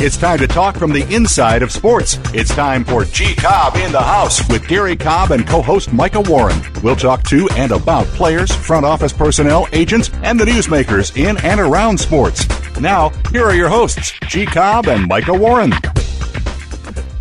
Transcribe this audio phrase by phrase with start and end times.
[0.00, 2.20] It's time to talk from the inside of sports.
[2.32, 6.20] It's time for G Cobb in the House with Gary Cobb and co host Micah
[6.20, 6.56] Warren.
[6.84, 11.58] We'll talk to and about players, front office personnel, agents, and the newsmakers in and
[11.58, 12.46] around sports.
[12.78, 15.72] Now, here are your hosts, G Cobb and Micah Warren.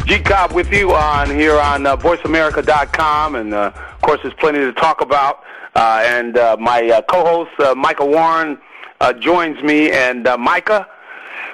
[0.05, 4.59] G Cobb with you on here on uh, VoiceAmerica.com, and uh, of course, there's plenty
[4.59, 5.41] to talk about.
[5.75, 8.59] Uh, and uh, my uh, co-host uh, Micah Warren
[9.19, 10.87] joins me, and Micah.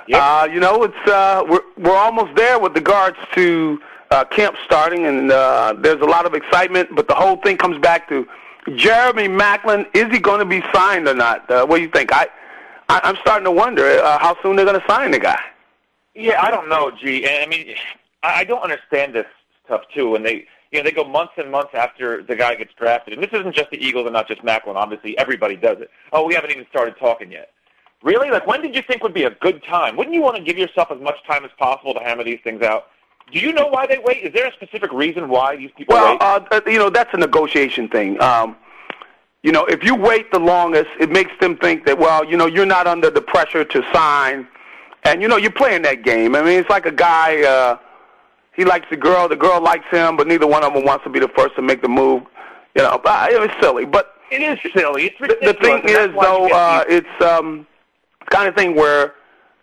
[0.08, 0.22] Yep.
[0.22, 3.80] Uh, you know, it's uh, we're we're almost there with regards to
[4.12, 6.90] uh, camp starting, and uh, there's a lot of excitement.
[6.94, 8.28] But the whole thing comes back to
[8.76, 9.88] Jeremy Maclin.
[9.94, 11.50] Is he going to be signed or not?
[11.50, 12.12] Uh, what do you think?
[12.14, 12.28] I,
[12.90, 15.40] I I'm starting to wonder uh, how soon they're going to sign the guy.
[16.16, 17.26] Yeah, I don't know, G.
[17.26, 17.76] And I mean,
[18.24, 19.26] I I don't understand this
[19.66, 20.10] stuff too.
[20.10, 23.24] When they, you know, they go months and months after the guy gets drafted, and
[23.24, 24.76] this isn't just the Eagles and not just Maclin.
[24.76, 25.90] Obviously, everybody does it.
[26.12, 27.53] Oh, we haven't even started talking yet.
[28.04, 28.30] Really?
[28.30, 29.96] Like, when did you think would be a good time?
[29.96, 32.62] Wouldn't you want to give yourself as much time as possible to hammer these things
[32.62, 32.88] out?
[33.32, 34.18] Do you know why they wait?
[34.18, 36.22] Is there a specific reason why these people Well, wait?
[36.22, 38.22] uh, you know, that's a negotiation thing.
[38.22, 38.58] Um,
[39.42, 42.46] you know, if you wait the longest, it makes them think that, well, you know,
[42.46, 44.48] you're not under the pressure to sign.
[45.06, 46.36] And, you know, you're playing that game.
[46.36, 47.78] I mean, it's like a guy, uh,
[48.56, 51.10] he likes the girl, the girl likes him, but neither one of them wants to
[51.10, 52.24] be the first to make the move.
[52.76, 53.86] You know, uh, it was silly.
[53.86, 55.06] But it is silly.
[55.06, 55.56] It's ridiculous.
[55.56, 57.68] the thing is, though, uh, it's um,
[58.34, 59.14] kind of thing where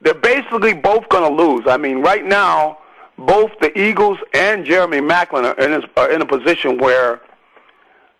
[0.00, 1.64] they're basically both going to lose.
[1.66, 2.78] I mean, right now,
[3.18, 7.20] both the Eagles and Jeremy Maclin are in, are in a position where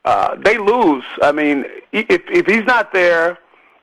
[0.04, 1.04] uh, they lose.
[1.22, 3.38] I mean, if if he's not there,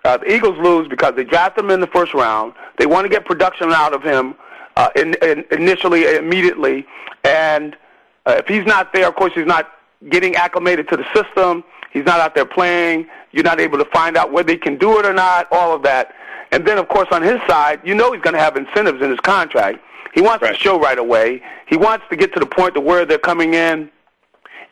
[0.05, 2.53] uh, the Eagles lose because they draft him in the first round.
[2.77, 4.35] They want to get production out of him
[4.75, 6.85] uh, in, in, initially, immediately,
[7.23, 7.75] and
[8.27, 9.71] uh, if he's not there, of course, he's not
[10.09, 11.63] getting acclimated to the system.
[11.91, 13.07] He's not out there playing.
[13.31, 15.47] You're not able to find out whether he can do it or not.
[15.51, 16.13] All of that,
[16.51, 19.09] and then of course on his side, you know he's going to have incentives in
[19.09, 19.79] his contract.
[20.13, 20.55] He wants Right.
[20.55, 21.41] to show right away.
[21.67, 23.89] He wants to get to the point to where they're coming in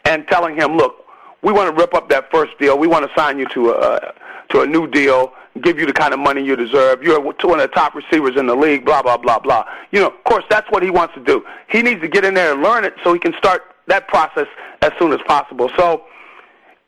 [0.06, 1.06] and telling him, look,
[1.41, 2.78] we want to rip up that first deal.
[2.78, 4.12] We want to sign you to a uh,
[4.50, 7.02] to a new deal, give you the kind of money you deserve.
[7.02, 8.85] You're one of the top receivers in the league.
[8.85, 9.66] Blah blah blah blah.
[9.91, 11.44] You know, of course, that's what he wants to do.
[11.68, 14.47] He needs to get in there and learn it so he can start that process
[14.81, 15.69] as soon as possible.
[15.78, 16.03] So,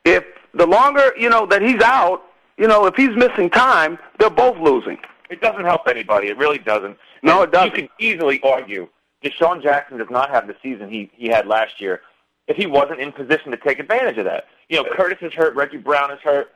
[0.04, 2.22] if the longer you know that he's out,
[2.58, 4.98] you know, if he's missing time, they're both losing.
[5.30, 6.28] It doesn't help anybody.
[6.28, 6.96] It really doesn't.
[7.22, 7.76] No, And it doesn't.
[7.76, 8.88] You can easily argue
[9.24, 12.00] DeSean Jackson does not have the season he, he had last year
[12.46, 14.44] if he wasn't in position to take advantage of that.
[14.68, 16.48] You know, Curtis is hurt, Reggie Brown is hurt.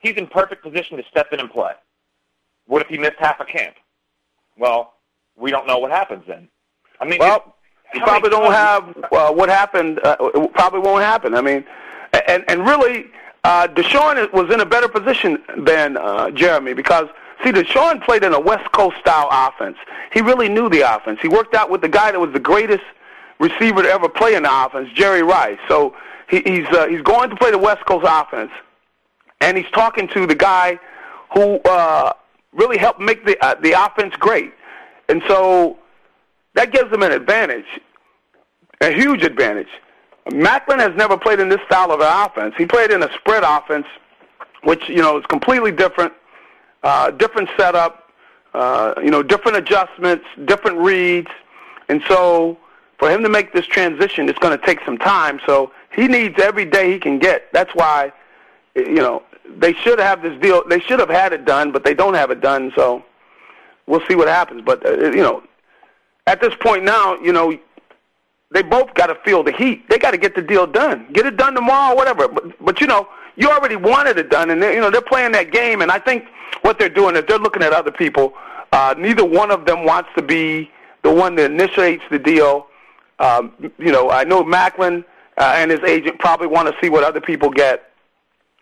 [0.00, 1.72] He's in perfect position to step in and play.
[2.66, 3.74] What if he missed half a camp?
[4.56, 4.94] Well,
[5.36, 6.48] we don't know what happens then.
[7.00, 7.54] I mean, Well,
[7.94, 9.98] you probably don't times- have uh, what happened.
[10.04, 11.34] Uh, it probably won't happen.
[11.34, 11.64] I mean,
[12.28, 13.06] and and really,
[13.44, 17.08] uh, DeSean was in a better position than uh, Jeremy because
[17.42, 19.76] see, DeSean played in a West Coast style offense.
[20.12, 21.20] He really knew the offense.
[21.22, 22.84] He worked out with the guy that was the greatest
[23.38, 25.58] receiver to ever play in the offense, Jerry Rice.
[25.68, 25.96] So
[26.28, 28.52] he, he's uh, he's going to play the West Coast offense,
[29.40, 30.78] and he's talking to the guy
[31.34, 32.12] who uh,
[32.52, 34.52] really helped make the uh, the offense great.
[35.08, 35.78] And so
[36.54, 37.66] that gives him an advantage,
[38.80, 39.68] a huge advantage.
[40.28, 42.54] Maclin has never played in this style of an offense.
[42.56, 43.86] He played in a spread offense,
[44.62, 46.12] which you know is completely different,
[46.82, 48.10] uh, different setup,
[48.54, 51.30] uh, you know, different adjustments, different reads,
[51.88, 52.58] and so
[52.98, 55.40] for him to make this transition, it's going to take some time.
[55.46, 57.50] So he needs every day he can get.
[57.52, 58.12] That's why,
[58.76, 59.22] you know,
[59.58, 60.62] they should have this deal.
[60.68, 62.72] They should have had it done, but they don't have it done.
[62.76, 63.02] So
[63.86, 64.62] we'll see what happens.
[64.64, 65.42] But uh, you know,
[66.26, 67.58] at this point now, you know,
[68.52, 69.88] they both got to feel the heat.
[69.88, 71.06] They got to get the deal done.
[71.12, 72.28] Get it done tomorrow, whatever.
[72.28, 75.32] But but you know, you already wanted it done, and they, you know they're playing
[75.32, 75.82] that game.
[75.82, 76.24] And I think
[76.62, 78.34] what they're doing is they're looking at other people.
[78.72, 80.70] Uh, neither one of them wants to be
[81.02, 82.66] the one that initiates the deal.
[83.18, 85.04] Um, you know, I know Maclin
[85.36, 87.90] uh, and his agent probably want to see what other people get,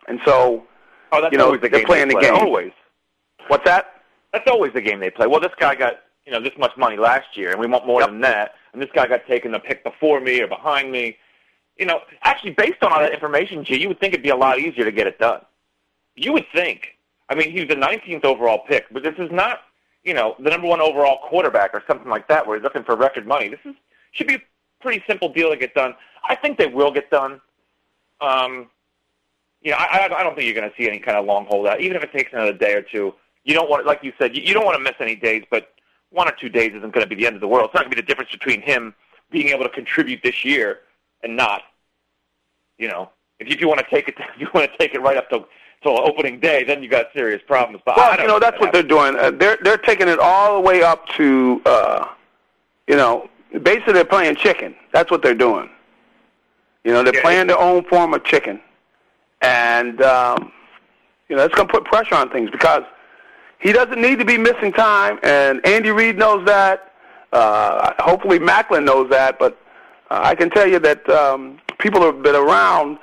[0.06, 0.64] and so
[1.12, 2.34] oh, that's you know, the they're playing they the game.
[2.34, 2.73] Always.
[3.49, 4.02] what's that?
[4.32, 5.26] That's always the game they play.
[5.26, 5.94] Well, this guy got
[6.26, 8.11] you know this much money last year, and we want more Yep.
[8.11, 8.55] than that.
[8.73, 11.17] And this guy got taken to pick before me or behind me.
[11.76, 14.37] you know, actually based on all that information, G, you would think it'd be a
[14.37, 15.41] lot easier to get it done.
[16.17, 16.99] You would think.
[17.29, 19.61] I mean, he was the 19th overall pick, but this is not,
[20.03, 22.97] you know, the number one overall quarterback or something like that, where he's looking for
[22.97, 23.49] record money.
[23.49, 23.75] This is
[24.12, 24.43] should be a
[24.81, 25.94] pretty simple deal to get done.
[26.29, 27.41] I think they will get done.
[28.20, 28.69] Um,
[29.62, 31.81] you know, I, I don't think you're going to see any kind of long holdout,
[31.81, 33.15] even if it takes another day or two.
[33.44, 35.73] You don't want, like you said, you don't want to miss any days, but
[36.10, 37.66] one or two days isn't going to be the end of the world.
[37.66, 38.94] It's not going to be the difference between him
[39.31, 40.81] being able to contribute this year
[41.22, 41.62] and not.
[42.78, 44.94] You know, if you, if you want to take it, if you want to take
[44.94, 45.44] it right up to
[45.82, 47.82] till opening day, then you got serious problems.
[47.84, 49.16] But well, you know, that's what they're doing.
[49.16, 52.08] Uh, they're they're taking it all the way up to, uh,
[52.87, 53.28] you know,
[53.62, 54.75] basically they're playing chicken.
[54.93, 55.70] That's what they're doing.
[56.84, 58.60] You know, they're yeah, playing their own form of chicken,
[59.43, 60.52] and um,
[61.28, 62.82] you know, it's going to put pressure on things because
[63.58, 66.93] he doesn't need to be missing time, and Andy Reid knows that.
[67.32, 69.58] Uh, hopefully, Maclin knows that, but
[70.10, 72.99] uh, I can tell you that um, people have been around.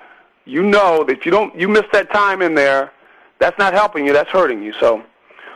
[0.46, 2.92] You know that you don't, you miss that time in there,
[3.40, 4.14] that's not helping you.
[4.14, 4.74] That's hurting you.
[4.80, 5.04] So,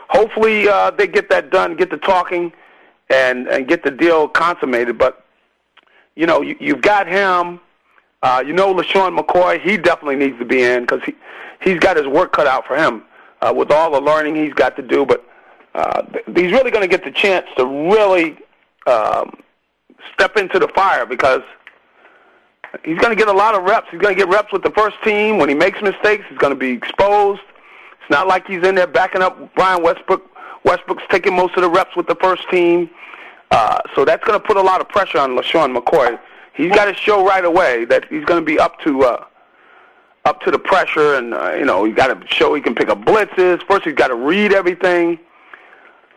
[0.08, 2.52] hopefully, uh, they get that done, get the talking,
[3.08, 4.98] and and get the deal consummated.
[4.98, 5.24] But
[6.14, 7.60] you know, you, you've got him.
[8.22, 11.14] Uh, you know, LeSean McCoy, he definitely needs to be in because he
[11.62, 13.04] he's got his work cut out for him
[13.42, 15.04] uh, with all the learning he's got to do.
[15.04, 15.24] But
[15.74, 18.38] uh, he's really going to get the chance to really
[18.86, 19.42] um,
[20.14, 21.42] step into the fire because
[22.84, 23.88] he's going to get a lot of reps.
[23.90, 25.38] He's going to get reps with the first team.
[25.38, 27.42] When he makes mistakes, he's going to be exposed.
[28.00, 30.24] It's not like he's in there backing up Brian Westbrook.
[30.64, 32.90] Westbrook's taking most of the reps with the first team.
[33.50, 36.18] Uh, so that's going to put a lot of pressure on LeSean McCoy.
[36.54, 39.24] He's got to show right away that he's going to be up to uh,
[40.24, 42.88] up to the pressure, and uh, you know, he got to show he can pick
[42.88, 43.62] up blitzes.
[43.66, 45.18] First, he's got to read everything.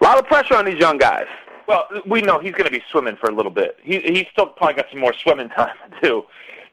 [0.02, 1.28] A lot of pressure on these young guys.
[1.68, 3.78] Well, we know he's going to be swimming for a little bit.
[3.82, 6.24] He he's still probably got some more swimming time to do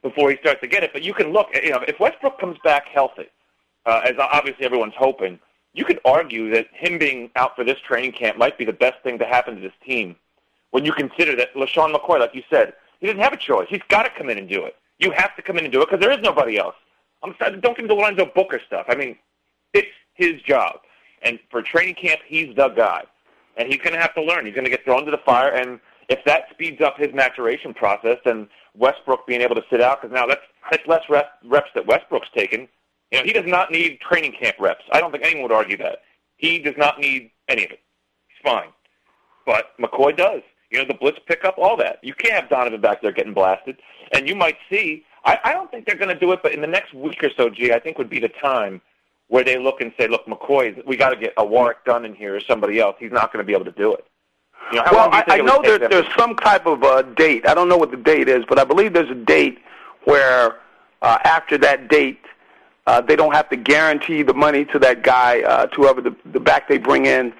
[0.02, 0.92] before he starts to get it.
[0.92, 3.26] But you can look, you know, if Westbrook comes back healthy,
[3.86, 5.38] uh, as obviously everyone's hoping,
[5.72, 9.00] you could argue that him being out for this training camp might be the best
[9.02, 10.16] thing to happen to this team.
[10.72, 13.66] When you consider that LeSean McCoy, like you said, he doesn't have a choice.
[13.68, 14.76] He's got to come in and do it.
[14.98, 16.74] You have to come in and do it because there is nobody else.
[17.22, 18.86] I'm sorry, don't get into Lorenzo Booker stuff.
[18.88, 19.16] I mean,
[19.74, 20.80] it's his job.
[21.22, 23.04] And for training camp, he's the guy.
[23.56, 24.46] And he's going to have to learn.
[24.46, 25.52] He's going to get thrown to the fire.
[25.52, 30.00] And if that speeds up his maturation process, then Westbrook being able to sit out,
[30.00, 30.40] because now that's,
[30.70, 32.68] that's less rep, reps that Westbrook's taken.
[33.10, 34.84] You know, he does not need training camp reps.
[34.92, 35.98] I don't think anyone would argue that.
[36.36, 37.80] He does not need any of it.
[38.28, 38.68] He's fine.
[39.44, 40.42] But McCoy does.
[40.70, 41.98] You know, the blitz pickup, all that.
[42.02, 43.76] You can't have Donovan back there getting blasted.
[44.12, 46.60] And you might see I, I don't think they're going to do it, but in
[46.60, 48.80] the next week or so, G, I think would be the time
[49.28, 52.14] where they look and say, "Look, McCoy, we got to get a Warrick Dunn in
[52.14, 52.96] here or somebody else.
[52.98, 54.04] He's not going to be able to do it."
[54.72, 57.46] You know, well, I, I know there, there's some type of uh, date.
[57.46, 59.58] I don't know what the date is, but I believe there's a date
[60.04, 60.56] where
[61.02, 62.20] uh, after that date,
[62.86, 66.14] uh, they don't have to guarantee the money to that guy, uh, to whoever the,
[66.32, 67.32] the back they bring in,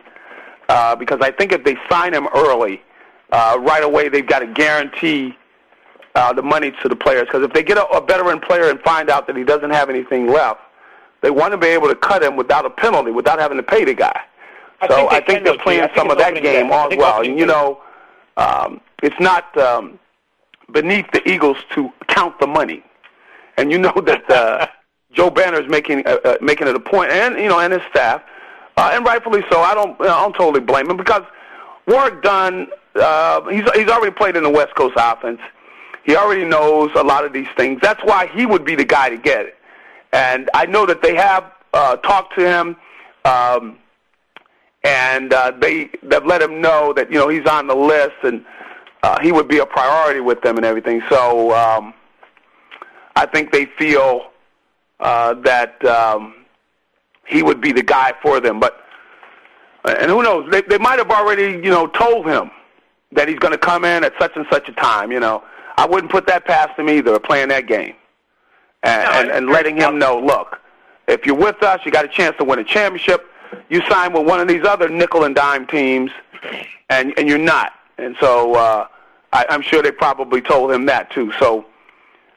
[0.69, 2.82] uh, because I think if they sign him early,
[3.32, 5.37] uh, right away they've got to guarantee
[6.15, 7.27] uh, the money to the players.
[7.27, 9.91] Because if they get a, a veteran player and find out that he doesn't have
[9.91, 10.61] anything left,
[11.23, 13.85] they want to be able to cut him without a penalty, without having to pay
[13.85, 14.21] the guy.
[14.81, 17.23] I so think I think they're playing some of that game as well.
[17.23, 17.81] And you know,
[18.37, 19.99] um, it's not um,
[20.73, 22.83] beneath the Eagles to count the money,
[23.59, 24.67] and you know that uh,
[25.13, 27.82] Joe Banner is making uh, uh, making it a point, and you know, and his
[27.91, 28.23] staff,
[28.79, 29.61] uh, and rightfully so.
[29.61, 31.23] I don't, I don't totally blame him because
[31.87, 32.69] Warrick Dunn.
[32.93, 35.41] Uh, he's he's already played in the West Coast offense.
[36.05, 37.81] He already knows a lot of these things.
[37.83, 39.57] That's why he would be the guy to get it.
[40.13, 42.77] And I know that they have uh, talked to him,
[43.25, 43.79] um,
[44.83, 48.45] and uh, they they've let him know that you know he's on the list and
[49.03, 51.03] uh, he would be a priority with them and everything.
[51.09, 51.95] So um,
[53.17, 54.31] I think they feel
[54.99, 56.47] uh, that um,
[57.27, 58.59] he would be the guy for them.
[58.59, 58.85] But
[59.85, 60.51] and who knows?
[60.51, 62.51] They they might have already you know told him
[63.13, 65.13] that he's going to come in at such and such a time.
[65.13, 65.43] You know,
[65.81, 67.94] I wouldn't put that past him either, playing that game.
[68.82, 70.60] And, no, and, and letting him know, look,
[71.08, 73.27] if you're with us, you got a chance to win a championship.
[73.70, 76.10] You sign with one of these other nickel and dime teams,
[76.91, 77.72] and and you're not.
[77.96, 78.89] And so uh,
[79.32, 81.32] I, I'm sure they probably told him that too.
[81.39, 81.65] So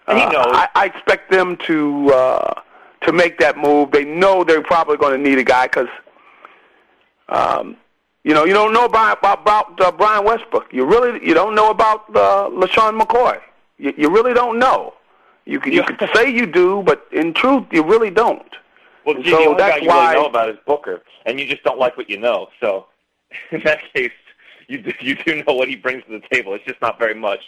[0.08, 0.48] uh, he knows.
[0.48, 2.62] I, I expect them to uh,
[3.02, 3.92] to make that move.
[3.92, 5.90] They know they're probably going to need a guy because
[7.28, 7.76] um,
[8.24, 10.68] you know, you don't know about about uh, Brian Westbrook.
[10.72, 13.40] You really you don't know about uh, LeSean McCoy.
[13.78, 14.94] You, you really don't know.
[15.46, 18.48] You can you can say you do, but in truth, you really don't.
[19.06, 21.40] Well, gee, so the only that's guy you why, really know about is Booker, and
[21.40, 22.48] you just don't like what you know.
[22.62, 22.88] So,
[23.52, 24.12] in that case,
[24.68, 26.54] you do, you do know what he brings to the table.
[26.54, 27.42] It's just not very much.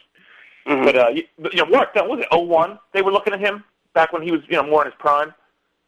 [0.68, 0.86] Mm-hmm.
[0.86, 3.40] But, uh, you, you know, Warrick Dunn, was it Oh one, They were looking at
[3.40, 3.64] him
[3.94, 5.34] back when he was, you know, more in his prime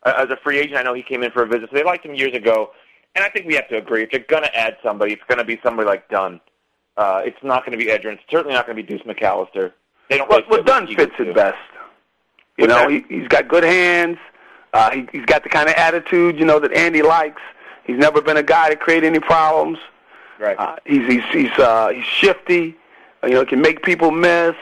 [0.03, 0.77] uh, as a free agent.
[0.77, 1.69] I know he came in for a visit.
[1.71, 2.71] So they liked him years ago.
[3.17, 5.39] And I think we have to agree, if you're going to add somebody, it's going
[5.39, 6.39] to be somebody like Dunn.
[6.97, 8.13] Uh, it's not going to be Edgerrin.
[8.13, 9.73] It's certainly not going to be Deuce McAllister.
[10.07, 11.57] They don't well, really well Dunn fits it best.
[12.59, 14.19] You know, he, he's got good hands.
[14.71, 17.41] Uh, he, he's got the kind of attitude, you know, that Andy likes.
[17.85, 19.79] He's never been a guy to create any problems.
[20.39, 20.55] Right.
[20.59, 22.75] Uh, he's he's he's uh, he's shifty.
[23.23, 24.55] You know, can make people miss.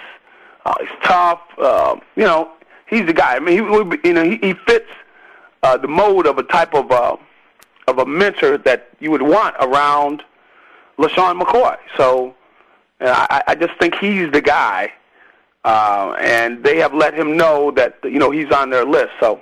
[0.66, 1.42] Uh, he's tough.
[1.58, 2.52] Uh, you know,
[2.88, 3.36] he's the guy.
[3.36, 4.90] I mean, he would be, you know he, he fits
[5.62, 7.18] uh, the mode of a type of uh,
[7.88, 10.24] of a mentor that you would want around
[10.98, 11.78] LeSean McCoy.
[11.98, 12.36] So,
[13.02, 14.92] uh, I, I just think he's the guy,
[15.64, 19.12] uh, and they have let him know that you know he's on their list.
[19.20, 19.42] So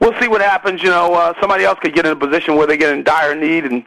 [0.00, 0.82] we'll see what happens.
[0.82, 3.34] You know, uh, somebody else could get in a position where they get in dire
[3.34, 3.84] need and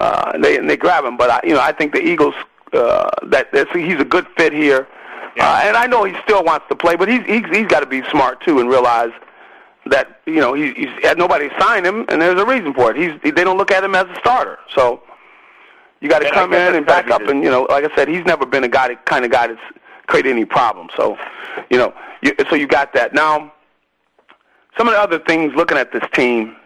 [0.00, 1.16] uh, and they and they grab him.
[1.16, 2.34] But I, you know, I think the Eagles
[2.72, 4.88] uh, that he's a good fit here.
[5.36, 5.48] Yeah.
[5.48, 7.86] Uh, and I know he still wants to play, but he's he's, he's got to
[7.86, 9.12] be smart too and realize
[9.90, 12.96] that you know he, he's had nobody sign him, and there's a reason for it.
[12.96, 15.02] He's they don't look at him as a starter, so
[16.00, 17.22] you got to come in and back up.
[17.22, 19.48] And you know, like I said, he's never been a guy, that, kind of guy
[19.48, 19.60] that's
[20.06, 20.92] created any problems.
[20.96, 21.18] So,
[21.70, 21.92] you know,
[22.22, 23.52] you, so you got that now
[24.78, 26.56] some of the other things looking at this team,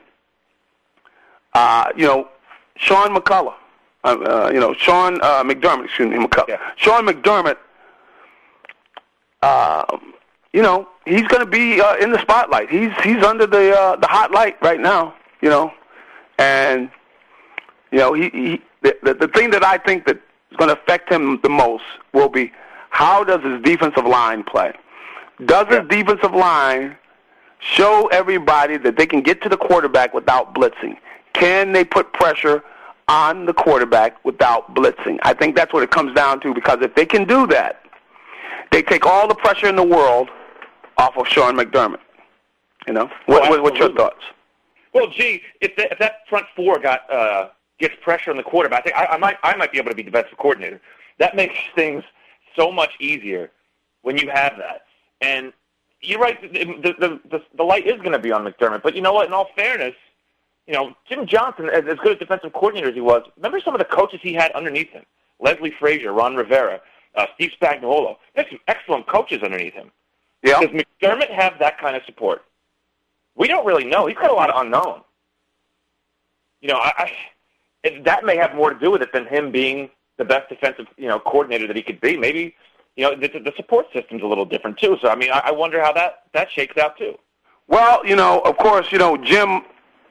[1.54, 2.28] uh, you know,
[2.76, 3.54] Sean McCullough,
[4.04, 6.48] uh, uh, you know, Sean uh, McDermott, excuse me, McCullough.
[6.48, 6.72] Yeah.
[6.76, 7.56] Sean McDermott,
[9.40, 9.84] uh,
[10.52, 12.70] you know, he's going to be uh, in the spotlight.
[12.70, 15.72] He's he's under the uh, the hot light right now, you know,
[16.38, 16.90] and
[17.90, 20.80] you know, he, he the, the the thing that I think that is going to
[20.80, 22.52] affect him the most will be
[22.90, 24.72] how does his defensive line play?
[25.44, 26.96] Does his defensive line
[27.62, 30.96] Show everybody that they can get to the quarterback without blitzing.
[31.32, 32.64] Can they put pressure
[33.06, 35.18] on the quarterback without blitzing?
[35.22, 37.84] I think that's what it comes down to because if they can do that,
[38.72, 40.28] they take all the pressure in the world
[40.98, 42.00] off of Sean McDermott.
[42.86, 44.22] You know, what, well, what's your thoughts?
[44.92, 48.80] Well, gee, if, the, if that front four got uh, gets pressure on the quarterback,
[48.80, 50.80] I think I, I might I might be able to be defensive coordinator.
[51.18, 52.02] That makes things
[52.56, 53.50] so much easier
[54.02, 54.82] when you have that.
[55.20, 55.52] And
[56.00, 56.40] you're right.
[56.42, 56.64] The,
[56.98, 58.82] the, the, the light is going to be on McDermott.
[58.82, 59.28] But you know what?
[59.28, 59.94] In all fairness,
[60.66, 63.74] you know, Jim Johnson, as, as good a defensive coordinator as he was, remember some
[63.74, 65.04] of the coaches he had underneath him?
[65.40, 66.80] Leslie Frazier, Ron Rivera,
[67.14, 68.16] uh, Steve Spagnuolo.
[68.34, 69.90] There's some excellent coaches underneath him.
[70.42, 70.60] Yeah.
[70.60, 72.44] Does McDermott have that kind of support?
[73.34, 74.06] We don't really know.
[74.06, 75.02] He's got a lot of unknown.
[76.60, 77.10] You know, I,
[77.84, 80.86] I, that may have more to do with it than him being the best defensive,
[80.96, 82.16] you know, coordinator that he could be.
[82.16, 82.54] Maybe
[82.96, 84.98] you know, the, the support system's a little different too.
[85.00, 87.18] So I mean, I, I wonder how that that shakes out too.
[87.68, 89.62] Well, you know, of course, you know, Jim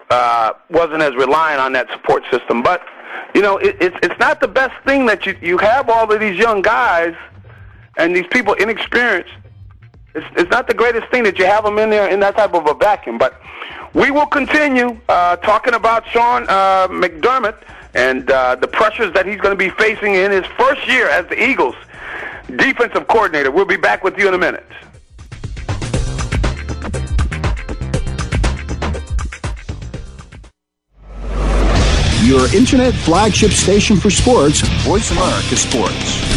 [0.09, 2.83] uh, wasn't as reliant on that support system, but
[3.35, 6.19] you know, it, it's it's not the best thing that you you have all of
[6.19, 7.15] these young guys
[7.97, 9.31] and these people inexperienced.
[10.13, 12.53] It's it's not the greatest thing that you have them in there in that type
[12.53, 13.17] of a vacuum.
[13.17, 13.41] But
[13.93, 17.57] we will continue uh, talking about Sean uh, McDermott
[17.93, 21.27] and uh, the pressures that he's going to be facing in his first year as
[21.27, 21.75] the Eagles
[22.57, 23.51] defensive coordinator.
[23.51, 24.65] We'll be back with you in a minute.
[32.23, 36.30] Your internet flagship station for sports, Voice America Sports.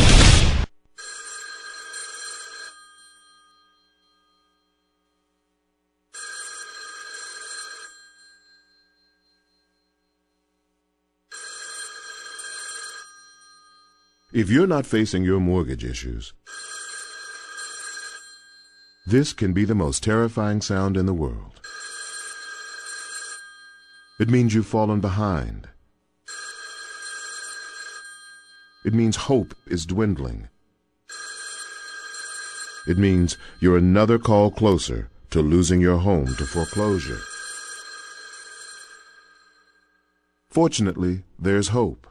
[14.35, 16.33] If you're not facing your mortgage issues,
[19.07, 21.61] this can be the most terrifying sound in the world.
[24.19, 25.69] It means you've fallen behind.
[28.85, 30.49] It means hope is dwindling.
[32.89, 37.21] It means you're another call closer to losing your home to foreclosure.
[40.51, 42.09] Fortunately, there's hope.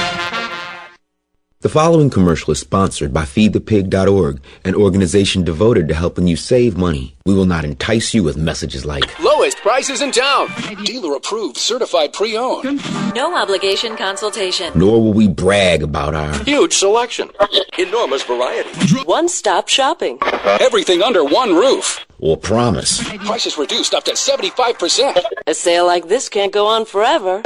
[1.61, 7.15] The following commercial is sponsored by FeedThePig.org, an organization devoted to helping you save money.
[7.23, 10.47] We will not entice you with messages like lowest prices in town,
[10.83, 12.81] dealer approved, certified pre-owned,
[13.13, 17.29] no obligation consultation, nor will we brag about our huge selection,
[17.77, 18.71] enormous variety,
[19.03, 20.17] one-stop shopping,
[20.59, 23.03] everything under one roof or promise.
[23.25, 25.21] Prices reduced up to 75%.
[25.47, 27.41] A sale like this can't go on forever.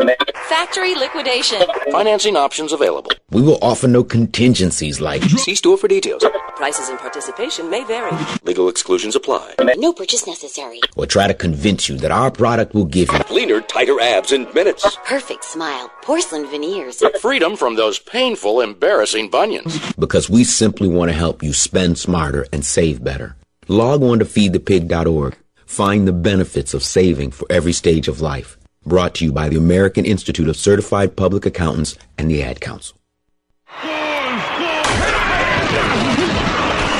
[0.49, 1.61] Factory liquidation.
[1.91, 3.11] Financing options available.
[3.31, 6.23] We will offer no contingencies like See store for details.
[6.55, 8.11] Prices and participation may vary.
[8.43, 9.55] Legal exclusions apply.
[9.77, 10.79] No purchase necessary.
[10.95, 14.47] Or try to convince you that our product will give you leaner, tighter abs in
[14.53, 14.97] minutes.
[15.05, 15.91] Perfect smile.
[16.01, 17.03] Porcelain veneers.
[17.19, 19.79] Freedom from those painful, embarrassing bunions.
[19.95, 23.35] Because we simply want to help you spend smarter and save better.
[23.67, 25.35] Log on to feedthepig.org.
[25.65, 28.57] Find the benefits of saving for every stage of life.
[28.85, 32.95] Brought to you by the American Institute of Certified Public Accountants and the Ad Council.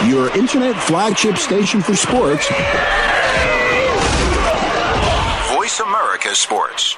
[0.10, 2.48] Your internet flagship station for sports.
[5.54, 6.98] Voice America Sports.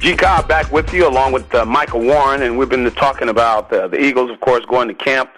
[0.00, 0.16] G.
[0.16, 3.86] Cobb back with you along with uh, Michael Warren, and we've been talking about uh,
[3.86, 5.30] the Eagles, of course, going to camp.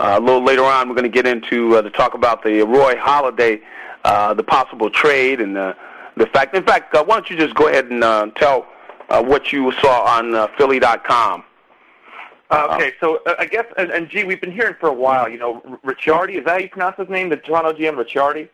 [0.00, 2.62] Uh, a little later on, we're going to get into uh, to talk about the
[2.62, 3.60] Roy Halladay,
[4.04, 5.72] uh, the possible trade, and uh,
[6.16, 6.56] the fact.
[6.56, 8.66] In fact, uh, why don't you just go ahead and uh, tell
[9.08, 11.44] uh, what you saw on uh, Philly.com?
[12.50, 15.28] Uh, okay, so uh, I guess, and, and gee, we've been hearing for a while.
[15.28, 17.28] You know, Ricciardi is that how you pronounce his name?
[17.28, 18.48] The Toronto GM Ricciardi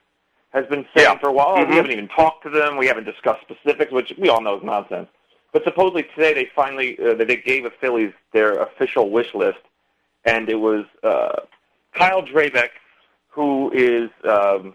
[0.53, 1.19] has been saying Yeah.
[1.19, 1.57] for a while.
[1.57, 1.71] Mhm.
[1.71, 2.77] We haven't even talked to them.
[2.77, 5.09] We haven't discussed specifics, which we all know is nonsense.
[5.55, 9.61] But supposedly today they finally uh, they gave the Phillies their official wish list,
[10.25, 11.43] and it was uh,
[11.95, 12.71] Kyle Drabek,
[13.29, 14.75] who is um,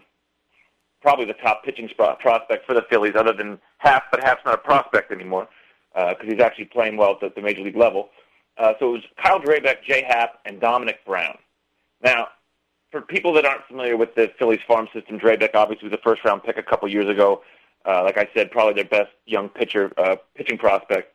[1.02, 4.58] probably the top pitching prospect for the Phillies, other than Happ, but Happ's not a
[4.58, 5.48] prospect anymore
[5.94, 8.08] because he's actually playing well at the, the major league level.
[8.56, 11.36] Uh, so it was Kyle Drabek, Jay Happ, and Domonic Brown.
[12.02, 12.28] Now,
[12.90, 16.24] for people that aren't familiar with the Phillies farm system, Drabek obviously was a first
[16.24, 17.42] round pick a couple years ago.
[17.86, 21.14] Uh, like I said, probably their best young pitcher, uh, pitching prospect.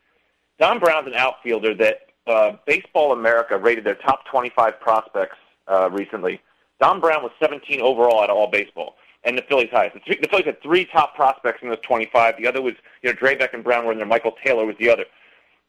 [0.59, 6.41] Dom Brown's an outfielder that uh, Baseball America rated their top 25 prospects uh, recently.
[6.79, 9.95] Dom Brown was 17 overall out of all baseball, and the Phillies highest.
[9.95, 12.37] The, three, the Phillies had three top prospects in those 25.
[12.37, 14.07] The other was, you know, Drabek and Brown were in there.
[14.07, 15.05] Michael Taylor was the other.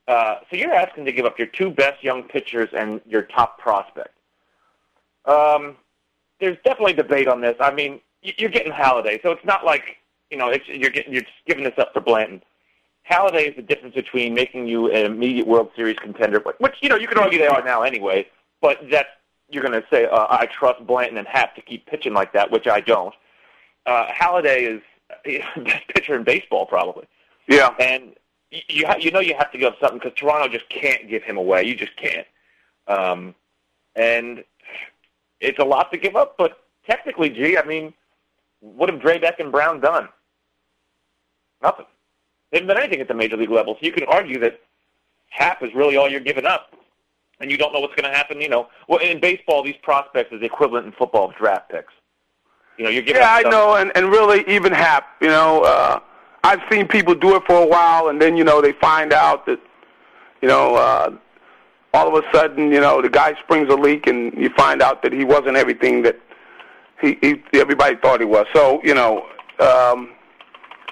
[0.09, 3.59] Uh, so you're asking to give up your two best young pitchers and your top
[3.59, 4.17] prospect.
[5.25, 5.77] Um,
[6.41, 7.57] there's definitely debate on this.
[7.61, 9.97] I mean, you're getting Halladay, so it's not like
[10.31, 12.43] you know it's, you're getting you're just giving this up for Blanton.
[13.11, 16.89] Halladay is the difference between making you an immediate World Series contender, which- which you
[16.89, 18.27] know you could argue they are now anyway.
[18.61, 19.07] But that
[19.49, 22.51] you're going to say uh, I trust Blanton and Happ to keep pitching like that,
[22.51, 23.15] which I don't.
[23.87, 24.83] Uh, Halladay is
[25.25, 27.07] the best pitcher in baseball, probably.
[27.49, 27.73] Yeah.
[27.79, 28.17] And
[28.51, 31.23] you ha- you know you have to give up something because Toronto just can't give
[31.23, 31.63] him away.
[31.65, 32.27] You just can't.
[32.89, 33.35] Um,
[33.95, 34.43] and
[35.41, 36.59] it's a lot to give up, but
[36.89, 37.93] technically, gee, I mean,
[38.61, 40.09] what have Drabek and Brown done?
[41.63, 41.87] Nothing.
[42.51, 43.75] They haven't done anything at the major league level.
[43.75, 44.61] So you can argue that
[45.31, 46.75] Happ is really all you're giving up,
[47.41, 48.41] and you don't know what's going to happen.
[48.41, 51.93] You know, well, in baseball, these prospects is the equivalent in football of draft picks.
[52.79, 56.01] You know, you're giving Yeah, I know, and and really even Happ, you know, uh,
[56.45, 59.47] I've seen people do it for a while, and then you know they find out
[59.47, 59.59] that,
[60.43, 61.11] you know, uh,
[61.95, 65.03] all of a sudden, you know, the guy springs a leak, and you find out
[65.03, 66.21] that he wasn't everything that
[67.01, 68.47] he, he everybody thought he was.
[68.55, 69.27] So you know,
[69.59, 70.13] um,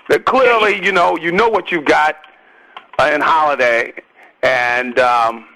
[0.08, 2.16] that clearly, you know, you know what you've got
[2.98, 4.00] uh, in Halladay,
[4.42, 4.98] and.
[4.98, 5.48] Um,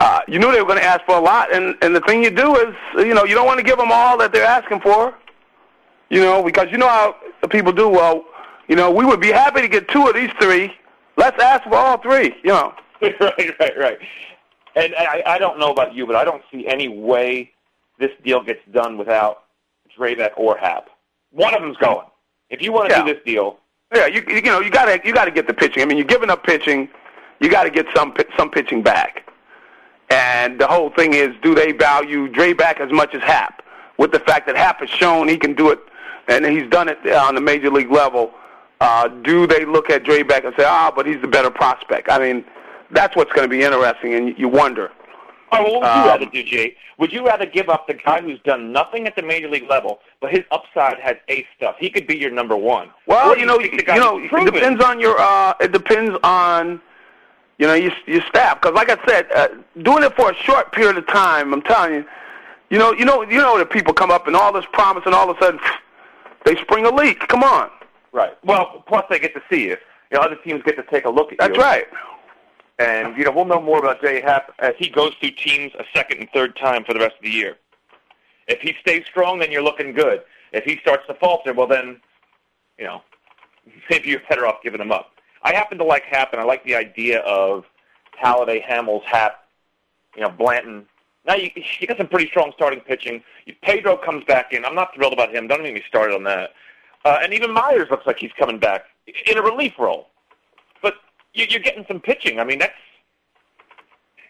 [0.00, 2.22] uh, you knew they were going to ask for a lot, and and the thing
[2.22, 4.80] you do is, you know, you don't want to give them all that they're asking
[4.80, 5.14] for,
[6.10, 7.16] you know, because you know how
[7.48, 7.88] people do.
[7.88, 8.24] Well,
[8.68, 10.72] you know, we would be happy to get two of these three.
[11.16, 12.74] Let's ask for all three, you know.
[13.02, 13.98] right, right, right.
[14.76, 17.52] And I, I don't know about you, but I don't see any way
[17.98, 19.44] this deal gets done without
[19.96, 20.88] Drabek or Happ.
[21.34, 22.06] One of them's going.
[22.50, 23.04] If you want to Yeah.
[23.04, 23.58] do this deal,
[23.94, 25.82] Yeah, you you know you got to you got to get the pitching.
[25.82, 26.88] I mean, you're giving up pitching.
[27.40, 29.24] you got to get some some pitching back.
[30.10, 33.62] And the whole thing is, do they value Drabek as much as Happ?
[33.98, 35.78] With the fact that Happ has shown he can do it,
[36.28, 38.32] and he's done it on the major league level.
[38.80, 42.08] Uh, do they look at Drabek and say, ah, but he's the better prospect?
[42.10, 42.44] I mean,
[42.90, 44.90] that's what's going to be interesting, and you wonder.
[45.62, 46.76] What would Um, you rather do, Jay?
[46.98, 50.00] Would you rather give up the guy who's done nothing at the major league level,
[50.20, 51.76] but his upside has ace stuff?
[51.78, 52.90] He could be your number one.
[53.06, 55.18] Well, Or you know, you, guy know, it depends on your.
[55.18, 56.80] Uh, it depends on,
[57.58, 58.60] you know, your your staff.
[58.60, 59.48] Because, like I said, uh,
[59.82, 62.04] doing it for a short period of time, I'm telling you,
[62.70, 65.14] you know, you know, you know that people come up and all this promise, and
[65.14, 65.60] all of a sudden,
[66.44, 67.20] they spring a leak.
[67.28, 67.70] Come on.
[68.12, 68.36] Right.
[68.44, 69.76] Well, plus they get to see you.
[70.10, 71.62] You know, other teams get to take a look at That's you.
[71.62, 71.86] right.
[72.78, 75.84] And you know, we'll know more about Jay Happ as he goes through teams a
[75.94, 77.56] second and third time for the rest of the year.
[78.48, 80.22] If he stays strong, then you're looking good.
[80.52, 82.00] If he starts to falter, well then,
[82.78, 83.02] you know,
[83.90, 85.10] maybe you're better off giving him up.
[85.42, 87.64] I happen to like Happ, and I like the idea of
[88.22, 89.44] Halladay, Hamels, Happ,
[90.16, 90.86] you know, Blanton.
[91.26, 93.22] Now you, you got some pretty strong starting pitching.
[93.62, 94.64] Pedro comes back in.
[94.64, 95.46] I'm not thrilled about him.
[95.46, 96.50] Don't even get me started on that.
[97.04, 98.84] Uh, and even Myers looks like he's coming back
[99.26, 100.08] in a relief role.
[101.34, 102.40] You, you're getting some pitching.
[102.40, 102.72] I mean, that's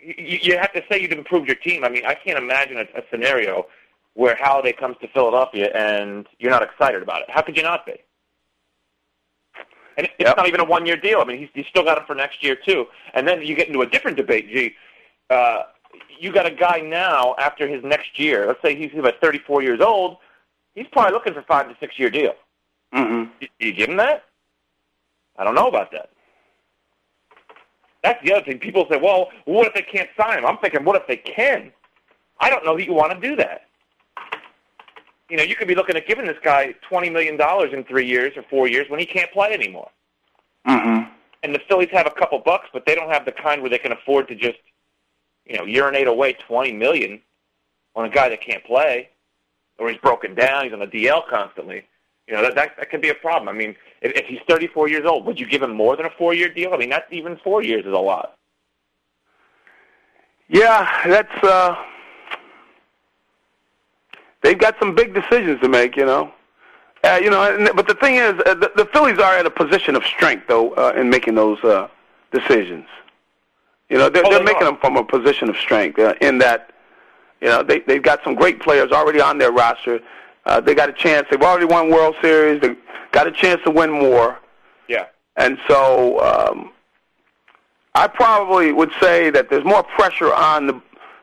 [0.00, 1.84] you, you have to say you've improved your team.
[1.84, 3.66] I mean, I can't imagine a, a scenario
[4.14, 7.30] where Halladay comes to Philadelphia and you're not excited about it.
[7.30, 7.94] How could you not be?
[9.96, 10.36] And it's Yep.
[10.36, 11.20] not even a one-year deal.
[11.20, 12.86] I mean, he's, he's still got him for next year too.
[13.14, 14.48] And then you get into a different debate.
[14.48, 14.74] Gee,
[15.30, 15.64] uh,
[16.18, 18.46] you got a guy now after his next year.
[18.46, 20.18] Let's say he's about 34 years old.
[20.74, 22.34] He's probably looking for five to six-year deal.
[22.94, 23.30] Mm-hmm.
[23.40, 24.24] You, you give him that?
[25.36, 26.10] I don't know about that.
[28.04, 28.58] That's the other thing.
[28.58, 30.44] People say, well, what if they can't sign him?
[30.44, 31.72] I'm thinking, what if they can?
[32.38, 33.62] I don't know that you want to do that.
[35.30, 37.40] You know, you could be looking at giving this guy $20 million
[37.72, 39.90] in three years or four years when he can't play anymore.
[40.68, 41.10] Mm-hmm.
[41.44, 43.78] And the Phillies have a couple bucks, but they don't have the kind where they
[43.78, 44.58] can afford to just,
[45.46, 47.22] you know, urinate away 20 million
[47.96, 49.08] on a guy that can't play
[49.78, 51.84] or he's broken down, he's on the DL constantly.
[52.26, 53.48] You know, that, that, that could be a problem.
[53.48, 56.10] I mean, if, if he's 34 years old, would you give him more than a
[56.10, 56.72] four-year deal?
[56.72, 58.34] I mean, not even four years is a lot.
[60.48, 61.44] Yeah, that's.
[61.44, 61.76] uh
[64.42, 66.30] They've got some big decisions to make, you know.
[67.02, 69.50] Uh, you know, and, but the thing is, uh, the, the Phillies are at a
[69.50, 71.88] position of strength, though, uh, in making those uh,
[72.30, 72.86] decisions.
[73.88, 74.72] You know, they're, Oh, they're they making are.
[74.72, 76.70] them from a position of strength uh, in that,
[77.40, 80.00] you know, they they've got some great players already on their roster.
[80.46, 81.26] Uh, they got a chance.
[81.30, 82.60] They've already won World Series.
[82.60, 82.76] They
[83.12, 84.38] got a chance to win more.
[84.88, 85.06] Yeah.
[85.36, 86.72] And so um,
[87.94, 90.80] I probably would say that there's more pressure on the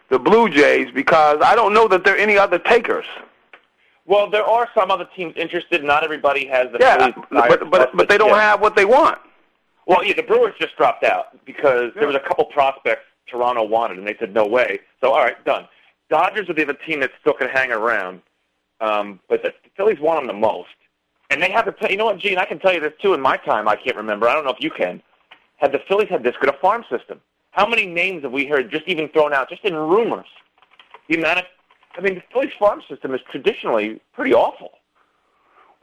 [0.10, 3.06] the Blue Jays because I don't know that there are any other takers.
[4.06, 5.86] Well, there are some other teams interested.
[5.86, 8.42] Not everybody has the Yeah, but but but they don't Yeah.
[8.42, 9.20] have what they want.
[9.86, 14.00] Well, yeah, the Brewers just dropped out because there was a couple prospects Toronto wanted,
[14.00, 14.80] and they said no way.
[15.00, 15.68] So all right, done.
[16.10, 18.22] Dodgers are the other team that still can hang around,
[18.82, 20.70] um, but the Phillies want them the most,
[21.30, 21.72] and they have to.
[21.72, 22.38] Tell, you know what, Gene?
[22.38, 23.14] I can tell you this too.
[23.14, 24.28] In my time, I can't remember.
[24.28, 25.02] I don't know if you can.
[25.58, 27.22] Had the Phillies had this good a farm system?
[27.52, 30.26] How many names have we heard just even thrown out, just in rumors?
[31.08, 31.46] The amount of,
[31.98, 34.72] I mean, the Phillies farm system is traditionally pretty awful.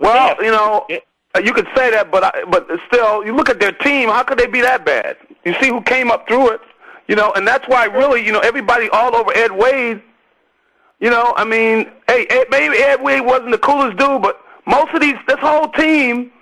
[0.00, 0.86] Well, you know,
[1.34, 4.08] uh, you could say that, but I, but still, you look at their team.
[4.08, 5.16] How could they be that bad?
[5.44, 6.60] You see who came up through it,
[7.06, 10.02] you know, and that's why really, you know, everybody all over Ed Wade.
[11.00, 14.92] You know, I mean, hey, Ed, maybe Ed Wade wasn't the coolest dude, but most
[14.94, 16.32] of these, this whole team,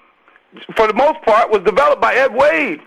[0.74, 2.80] for the most part, was developed by Ed Wade.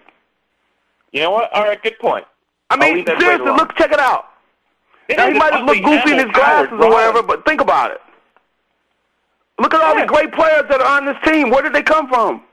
[1.12, 1.54] You know what?
[1.54, 2.26] All right, good point.
[2.72, 4.26] I mean, leave Ed Wade seriously, look, check it out.
[5.10, 7.92] It now, he might have looked goofy in his glasses or whatever, but think about
[7.92, 8.02] it.
[9.60, 11.50] Look at all the great players that are on this team.
[11.50, 12.44] Where did they come from?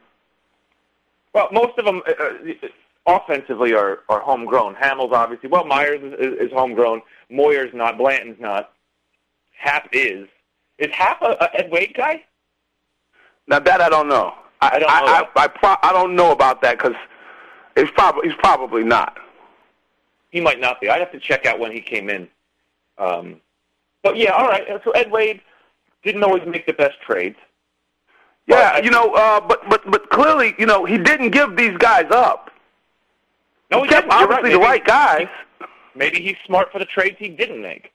[1.32, 2.68] Well, most of them uh, uh,
[3.06, 4.74] offensively are, are homegrown.
[4.74, 5.48] Hamels obviously.
[5.48, 7.02] Well, Myers is, is, is homegrown.
[7.30, 7.98] Moyer's not.
[7.98, 8.72] Blanton's not.
[9.56, 10.28] Happ is.
[10.78, 12.22] Is Happ a, a Ed Wade guy?
[13.46, 14.34] Now that I don't know.
[14.60, 15.24] I, I don't know I.
[15.36, 16.94] I, I, pro- I don't know about that because
[17.76, 19.18] it's probably he's probably not.
[20.30, 20.88] He might not be.
[20.88, 22.28] I'd have to check out when he came in.
[22.98, 23.40] Um,
[24.02, 24.66] but yeah, all right.
[24.84, 25.40] So Ed Wade
[26.02, 27.36] didn't always make the best trades.
[28.46, 32.06] Yeah, you know, uh, but but but clearly, you know, he didn't give these guys
[32.10, 32.50] up.
[33.70, 34.52] No, he he kept obviously right.
[34.52, 35.28] the right guys.
[35.94, 37.92] Maybe he's smart for the trades he didn't make.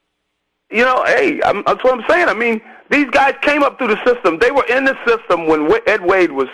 [0.72, 2.30] You know, hey, I'm, that's what I'm saying.
[2.30, 4.40] I mean, these guys came up through the system.
[4.40, 6.48] They were in the system when Ed Wade was,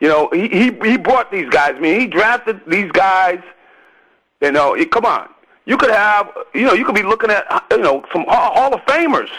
[0.00, 1.74] you know, he he he brought these guys.
[1.76, 3.40] I mean, he drafted these guys.
[4.40, 5.28] You know, it, come on.
[5.64, 8.74] You could have, you know, you could be looking at, you know, some Hall Hall
[8.74, 9.30] of Famers.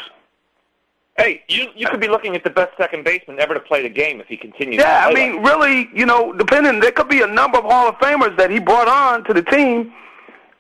[1.18, 3.90] Hey, you you could be looking at the best second baseman ever to play the
[3.90, 4.78] game if he continues.
[4.78, 7.96] Yeah, I mean, really, you know, depending, there could be a number of Hall of
[7.96, 9.94] Famers that he brought on to the team,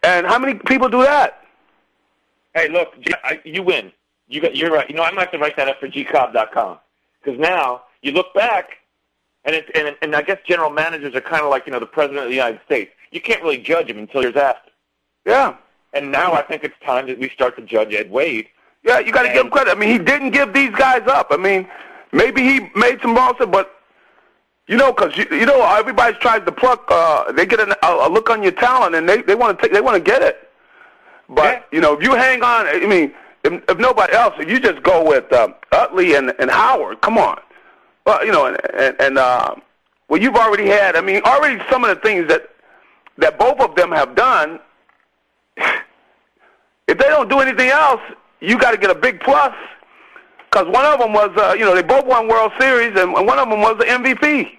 [0.03, 1.42] and how many people do that?
[2.53, 3.91] Hey, look, I, you win.
[4.27, 4.89] You got, you're right.
[4.89, 6.77] You know, I might have to write that up for gcobb.com
[7.23, 8.69] because now you look back,
[9.45, 11.85] and it, and and I guess general managers are kind of like you know the
[11.85, 12.91] president of the United States.
[13.11, 14.71] You can't really judge him until years after.
[15.25, 15.55] Yeah.
[15.93, 18.47] And now I think it's time that we start to judge Ed Wade.
[18.83, 19.71] Yeah, you got to give him credit.
[19.71, 21.27] I mean, he didn't give these guys up.
[21.29, 21.67] I mean,
[22.11, 23.71] maybe he made some wrongs, but
[24.67, 26.85] you know, because you, you know everybody tries to pluck.
[26.89, 29.61] Uh, they get an, a, a look on your talent, and they they want to
[29.61, 30.49] take they want to get it.
[31.29, 31.61] But Yeah.
[31.71, 34.83] you know, if you hang on, I mean, if, if nobody else, if you just
[34.83, 37.39] go with um, Utley and and Howard, come on.
[38.05, 39.55] Well, you know, and and, and uh,
[40.09, 40.95] well, you've already had.
[40.95, 42.49] I mean, already some of the things that
[43.17, 44.59] that both of them have done.
[46.87, 48.01] If they don't do anything else,
[48.41, 49.53] you got to get a big plus.
[50.51, 53.39] Because one of them was, uh, you know, they both won World Series, and one
[53.39, 54.49] of them was the MVP.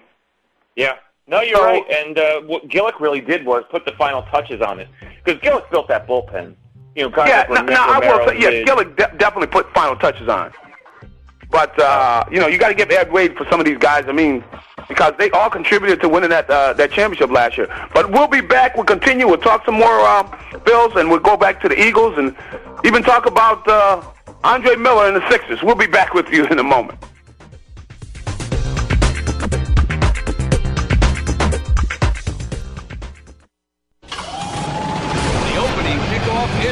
[0.75, 0.93] Yeah.
[1.27, 1.83] No, you're So- right.
[1.89, 4.87] And uh, what Gillick really did was put the final touches on it
[5.25, 6.55] because Gillick built that bullpen.
[6.95, 8.67] You know, yeah, like no, no, I will say, yeah, did.
[8.67, 10.53] Gillick de- definitely put final touches on.
[11.51, 14.05] But uh, you know, you got to give Ed Wade for some of these guys.
[14.07, 14.43] I mean,
[14.87, 17.67] because they all contributed to winning that uh, that championship last year.
[17.93, 18.75] But we'll be back.
[18.75, 19.27] We'll continue.
[19.27, 20.35] We'll talk some more um,
[20.65, 22.35] Bills, and we'll go back to the Eagles, and
[22.85, 24.01] even talk about uh,
[24.43, 25.61] Andre Miller and the Sixers.
[25.63, 26.99] We'll be back with you in a moment.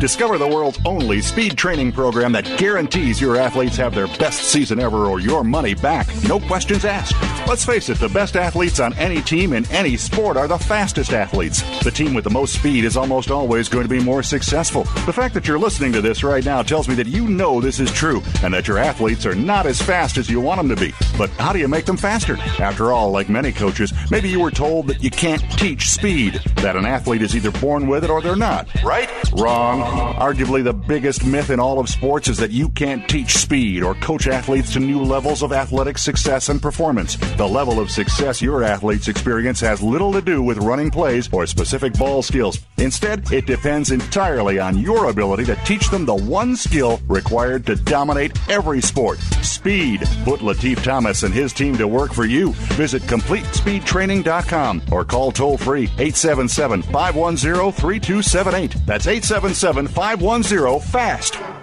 [0.00, 4.78] Discover the world's only speed training program that guarantees your athletes have their best season
[4.78, 6.06] ever or your money back.
[6.28, 7.16] No questions asked.
[7.48, 11.12] Let's face it, the best athletes on any team in any sport are the fastest
[11.12, 11.64] athletes.
[11.82, 14.84] The team with the most speed is almost always going to be more successful.
[15.04, 17.80] The fact that you're listening to this right now tells me that you know this
[17.80, 20.76] is true and that your athletes are not as fast as you want them to
[20.76, 20.94] be.
[21.16, 22.36] But how do you make them faster?
[22.60, 26.76] After all, like many coaches, maybe you were told that you can't teach speed, that
[26.76, 28.68] an athlete is either born with it or they're not.
[28.84, 29.10] Right?
[29.32, 29.87] Wrong.
[29.88, 33.94] Arguably, the biggest myth in all of sports is that you can't teach speed or
[33.96, 37.16] coach athletes to new levels of athletic success and performance.
[37.36, 41.46] The level of success your athletes experience has little to do with running plays or
[41.46, 42.58] specific ball skills.
[42.78, 47.76] Instead, it depends entirely on your ability to teach them the one skill required to
[47.76, 50.00] dominate every sport speed.
[50.24, 52.52] Put Latif Thomas and his team to work for you.
[52.76, 58.86] Visit CompleteSpeedTraining.com or call toll free 877 510 3278.
[58.86, 61.57] That's 877 510 FAST.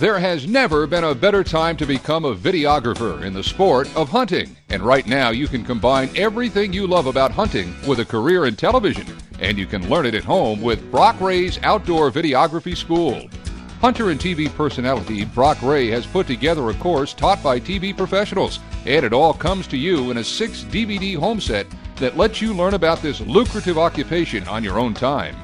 [0.00, 4.08] There has never been a better time to become a videographer in the sport of
[4.08, 4.56] hunting.
[4.70, 8.56] And right now, you can combine everything you love about hunting with a career in
[8.56, 9.04] television.
[9.40, 13.28] And you can learn it at home with Brock Ray's Outdoor Videography School.
[13.82, 18.58] Hunter and TV personality Brock Ray has put together a course taught by TV professionals,
[18.86, 22.54] and it all comes to you in a six DVD home set that lets you
[22.54, 25.36] learn about this lucrative occupation on your own time.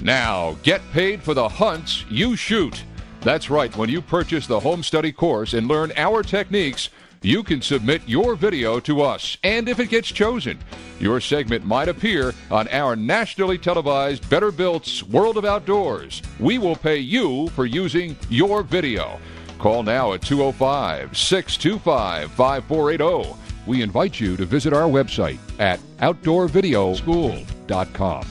[0.00, 2.84] Now, get paid for the hunts you shoot.
[3.22, 6.88] That's right, when you purchase the home study course and learn our techniques,
[7.20, 9.36] you can submit your video to us.
[9.44, 10.58] And if it gets chosen,
[10.98, 16.22] your segment might appear on our nationally televised Better Built's World of Outdoors.
[16.38, 19.20] We will pay you for using your video.
[19.58, 23.36] Call now at 205 625 5480.
[23.66, 28.26] We invite you to visit our website at outdoorvideoschool.com.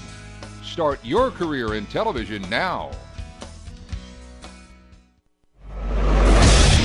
[0.63, 2.89] Start your career in television now.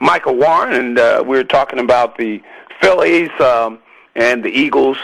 [0.00, 2.42] Michael Warren, and uh, we are talking about the
[2.80, 3.78] Phillies um,
[4.14, 4.98] and the Eagles.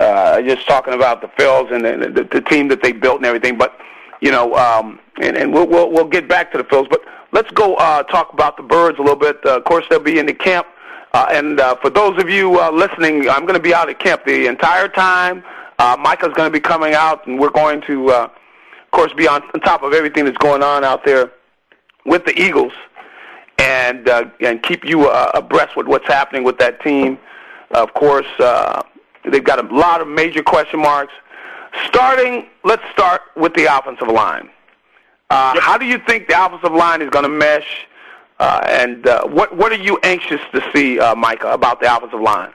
[0.00, 3.26] Uh, just talking about the Phils and the, the, the team that they built and
[3.26, 3.56] everything.
[3.56, 3.78] But
[4.20, 7.00] you know, um, and, and we'll, we'll we'll get back to the Phils, but
[7.32, 9.38] let's go uh, talk about the Birds a little bit.
[9.44, 10.66] Uh, of course, they'll be in the camp,
[11.12, 13.98] uh, and uh, for those of you uh, listening, I'm going to be out at
[13.98, 15.44] camp the entire time.
[15.78, 19.26] Uh, Micah's going to be coming out, and we're going to, uh, of course, be
[19.26, 21.32] on, on top of everything that's going on out there
[22.06, 22.72] with the Eagles,
[23.58, 27.18] and uh, and keep you uh, abreast with what's happening with that team.
[27.70, 28.82] Of course, uh,
[29.30, 31.12] they've got a lot of major question marks.
[31.86, 34.48] Starting, let's start with the offensive line.
[35.30, 35.62] Uh, yep.
[35.62, 37.86] How do you think the offensive line is going to mesh?
[38.38, 42.20] Uh, and uh, what what are you anxious to see, uh, Micah, about the offensive
[42.20, 42.52] line?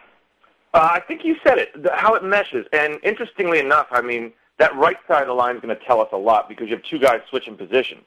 [0.74, 2.66] Uh, I think you said it, the, how it meshes.
[2.74, 6.00] And interestingly enough, I mean, that right side of the line is going to tell
[6.00, 8.04] us a lot because you have two guys switching positions.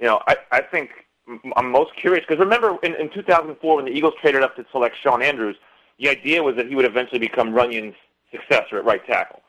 [0.00, 0.90] You know, I, I think
[1.56, 4.96] I'm most curious because remember in, in 2004 when the Eagles traded up to select
[5.02, 5.56] Shawn Andrews,
[5.98, 7.94] the idea was that he would eventually become Runyan's
[8.30, 9.40] successor at right tackle.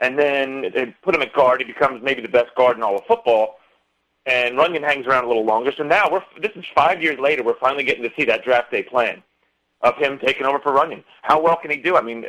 [0.00, 1.60] And then they put him at guard.
[1.60, 3.56] He becomes maybe the best guard in all of football.
[4.26, 5.72] And Runyan hangs around a little longer.
[5.76, 7.42] So now we're this is five years later.
[7.42, 9.22] We're finally getting to see that draft day plan
[9.82, 11.04] of him taking over for Runyon.
[11.22, 11.96] How well can he do?
[11.96, 12.26] I mean,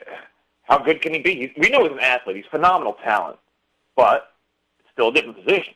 [0.63, 1.36] how good can he be?
[1.36, 2.38] He's, we know he's an athlete.
[2.38, 3.38] He's phenomenal talent,
[3.96, 4.34] but
[4.91, 5.74] still a different position.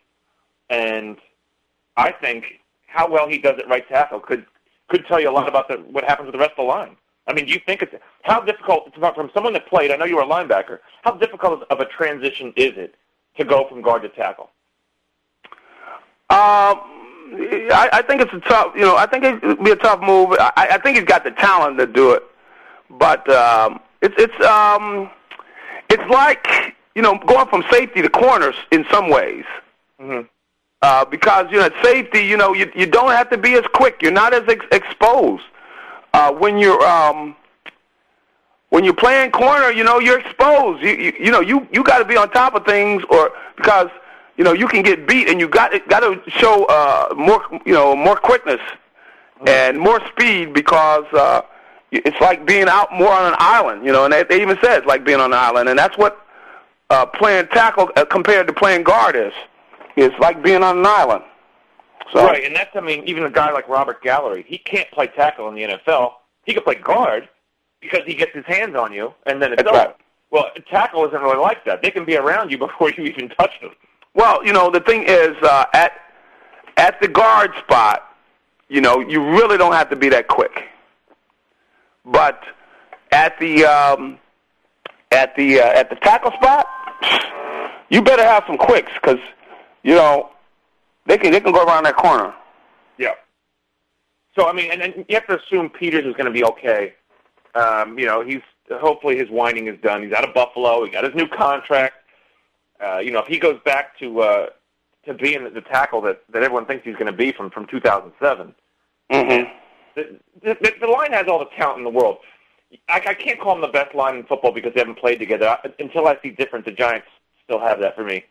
[0.69, 1.17] And
[1.95, 2.45] I think
[2.89, 4.45] how well he does at right tackle could
[4.89, 6.95] could tell you a lot about the, what happens with the rest of the line.
[7.27, 9.91] I mean, do you think it's how difficult from someone that played?
[9.91, 10.79] I know you were a linebacker.
[11.03, 12.95] How difficult of a transition is it
[13.37, 14.49] to go from guard to tackle?
[16.31, 16.81] Um,
[17.71, 18.73] I, I think it's a tough.
[18.75, 20.35] You know, I think it'd be a tough move.
[20.39, 22.23] I, I think he's got the talent to do it,
[22.89, 25.09] but um, it's it's um,
[25.89, 29.45] it's like you know going from safety to corners in some ways.
[30.01, 30.27] Mm-hmm.
[30.81, 34.01] Uh, because you know safety, you know you you don't have to be as quick.
[34.01, 35.43] You're not as ex- exposed.
[36.13, 37.35] Uh, when you're um,
[38.69, 40.81] when you're playing corner, you know you're exposed.
[40.81, 43.89] You you, you know you you got to be on top of things, or because
[44.37, 47.73] you know you can get beat, and you got got to show uh, more you
[47.73, 48.61] know more quickness
[49.45, 51.41] and more speed because uh,
[51.91, 53.85] it's like being out more on an island.
[53.85, 55.97] You know, and they, they even said it's like being on an island, and that's
[55.97, 56.25] what
[56.89, 59.33] uh, playing tackle uh, compared to playing guard is.
[59.95, 61.23] It's like being on an island.
[62.13, 65.07] So, right, and that's I mean, even a guy like Robert Gallery, he can't play
[65.07, 66.13] tackle in the NFL.
[66.45, 67.29] He can play guard
[67.81, 69.71] because he gets his hands on you, and then it's over.
[69.71, 69.95] Right.
[70.31, 71.81] Well, tackle isn't really like that.
[71.81, 73.71] They can be around you before you even touch them.
[74.13, 75.93] Well, you know, the thing is, uh, at
[76.77, 78.15] at the guard spot,
[78.69, 80.63] you know, you really don't have to be that quick.
[82.05, 82.41] But
[83.11, 84.17] at the um,
[85.11, 86.67] at the uh, at the tackle spot,
[87.89, 89.19] you better have some quicks because
[89.83, 90.31] you know
[91.05, 92.33] they can they can go around that corner.
[92.97, 93.13] Yeah.
[94.37, 96.93] So I mean, and, and you have to assume Peters is going to be okay.
[97.55, 100.03] Um, you know, he's hopefully his whining is done.
[100.03, 100.85] He's out of Buffalo.
[100.85, 101.95] He got his new contract.
[102.83, 104.47] Uh, you know, if he goes back to uh,
[105.05, 108.53] to being the tackle that, that everyone thinks he's going to be from from 2007,
[109.11, 109.51] mm-hmm.
[109.95, 112.17] the, the, the line has all the talent in the world.
[112.87, 115.47] I, I can't call them the best line in football because they haven't played together.
[115.47, 117.07] I, until I see different, the Giants
[117.43, 118.25] still have that for me.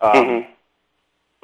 [0.00, 0.50] Um, mm-hmm.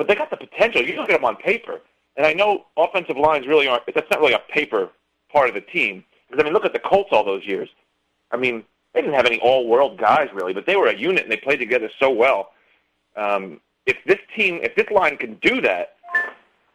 [0.00, 0.80] But they got the potential.
[0.80, 1.78] You look at them on paper,
[2.16, 3.82] and I know offensive lines really aren't.
[3.94, 4.88] That's not really a paper
[5.30, 6.02] part of the team.
[6.26, 7.68] Because I mean, look at the Colts all those years.
[8.30, 11.30] I mean, they didn't have any all-world guys really, but they were a unit and
[11.30, 12.52] they played together so well.
[13.14, 15.96] Um, if this team, if this line can do that,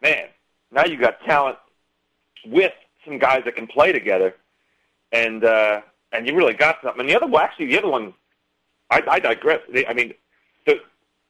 [0.00, 0.28] man,
[0.70, 1.58] now you got talent
[2.46, 4.36] with some guys that can play together,
[5.10, 5.80] and uh,
[6.12, 7.00] and you really got something.
[7.00, 8.14] And the other, well, actually, the other one,
[8.88, 9.62] I, I digress.
[9.88, 10.14] I mean,
[10.64, 10.78] the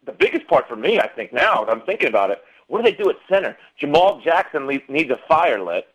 [0.07, 2.91] the biggest part for me, I think now, that I'm thinking about it, what do
[2.91, 3.57] they do at center?
[3.79, 5.87] Jamal Jackson needs a fire lit,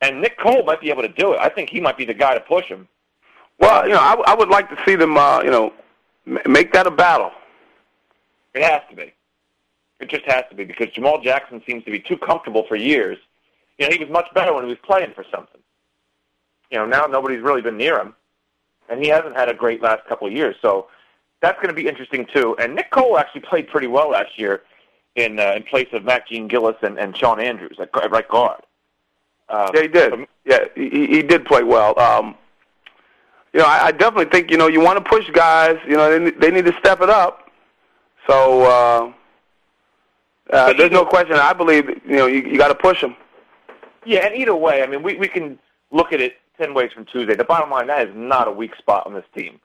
[0.00, 1.40] and Nick Cole might be able to do it.
[1.40, 2.88] I think he might be the guy to push him.
[3.58, 5.72] Well, you know, I, I would like to see them, uh, you know,
[6.46, 7.32] make that a battle.
[8.54, 9.12] It has to be.
[10.00, 13.18] It just has to be because Jamal Jackson seems to be too comfortable for years.
[13.78, 15.60] You know, he was much better when he was playing for something.
[16.70, 18.14] You know, now nobody's really been near him,
[18.88, 20.56] and he hasn't had a great last couple of years.
[20.62, 20.88] So
[21.40, 22.56] that's going to be interesting too.
[22.58, 24.62] And Nick Cole actually played pretty well last year
[25.16, 28.62] in uh, in place of Max Jean-Gilles and, and Shawn Andrews at, at right guard.
[29.48, 30.14] Um, yeah, he did.
[30.44, 31.98] Yeah, he, he did play well.
[31.98, 32.36] Um,
[33.52, 35.78] you know, I, I definitely think you know you want to push guys.
[35.88, 37.50] You know, they they need to step it up.
[38.28, 39.12] So uh,
[40.52, 41.34] uh, there's no question.
[41.36, 43.16] I believe you know you, you got to push them.
[44.04, 45.58] Yeah, and either way, I mean, we we can
[45.90, 47.34] look at it ten ways from Tuesday.
[47.34, 49.58] The bottom line, that is not a weak spot on this team.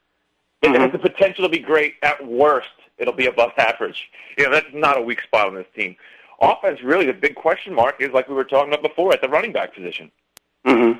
[0.65, 0.81] It Mm-hmm.
[0.81, 1.95] has the potential to be great.
[2.01, 4.09] At worst, it'll be above average.
[4.37, 5.95] You know, that's not a weak spot on this team.
[6.41, 9.29] Offense, really, the big question mark is like we were talking about before at the
[9.29, 10.11] running back position.
[10.65, 10.99] Mm-hmm.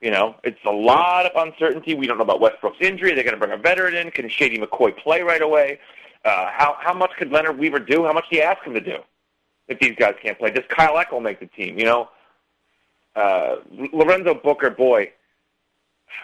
[0.00, 1.94] You know, it's a lot of uncertainty.
[1.94, 3.14] We don't know about Westbrook's injury.
[3.14, 4.10] They're going to bring a veteran in.
[4.10, 5.78] Can Shady McCoy play right away?
[6.24, 8.04] Uh, how how much could Leonard Weaver do?
[8.04, 8.98] How much do you ask him to do
[9.68, 10.50] if these guys can't play?
[10.50, 11.78] Does Kyle Eckel make the team?
[11.78, 12.08] You know,
[13.14, 13.56] uh,
[13.92, 15.10] Lorenzo Booker, boy,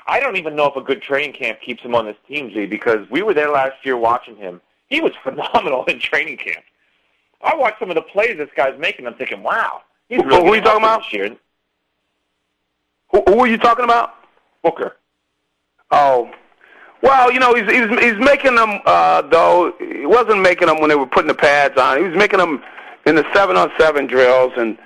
[0.06, 2.66] I don't even know if a good training camp keeps him on this team, Z,
[2.66, 4.60] because we were there last year watching him.
[4.88, 6.64] He was phenomenal in training camp.
[7.42, 9.06] I watched some of the plays this guy's making.
[9.06, 11.02] I'm thinking, wow, he's really who are you talking about?
[11.02, 11.36] This year.
[13.10, 14.14] Who, who are you talking about?
[14.62, 14.96] Booker.
[15.90, 16.30] Oh,
[17.02, 19.72] well, you know, he's he's he's making them uh, though.
[19.78, 21.98] He wasn't making them when they were putting the pads on.
[21.98, 22.62] He was making them
[23.06, 24.76] in the seven on seven drills, and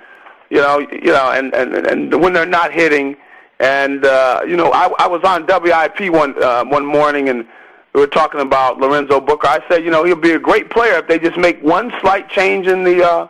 [0.49, 3.17] you know, you know, and and and when they're not hitting.
[3.59, 7.47] And uh, you know, I, I was on WIP one uh, one morning, and
[7.93, 9.47] we were talking about Lorenzo Booker.
[9.47, 12.29] I said, you know, he'll be a great player if they just make one slight
[12.29, 13.27] change in the, uh,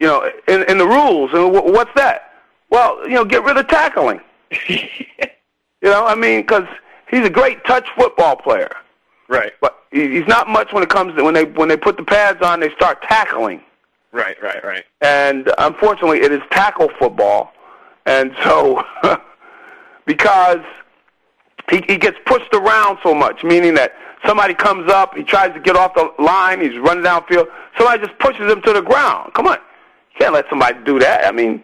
[0.00, 1.30] you know, in in the rules.
[1.32, 2.32] And w- what's that?
[2.70, 4.20] Well, you know, get rid of tackling.
[4.68, 4.78] you
[5.82, 6.66] know, I mean, because
[7.10, 8.74] he's a great touch football player.
[9.28, 9.52] Right.
[9.60, 12.42] But he's not much when it comes to when they when they put the pads
[12.42, 13.62] on, they start tackling.
[14.12, 14.84] Right, right, right.
[15.00, 17.52] And unfortunately, it is tackle football,
[18.06, 18.84] and so
[20.06, 20.60] because
[21.70, 23.94] he he gets pushed around so much, meaning that
[24.26, 27.46] somebody comes up, he tries to get off the line, he's running downfield,
[27.76, 29.32] somebody just pushes him to the ground.
[29.34, 31.26] Come on, you can't let somebody do that.
[31.26, 31.62] I mean,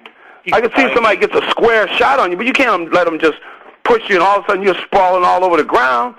[0.53, 3.05] I can see if somebody gets a square shot on you, but you can't let
[3.05, 3.39] them just
[3.85, 6.15] push you, and all of a sudden you're sprawling all over the ground.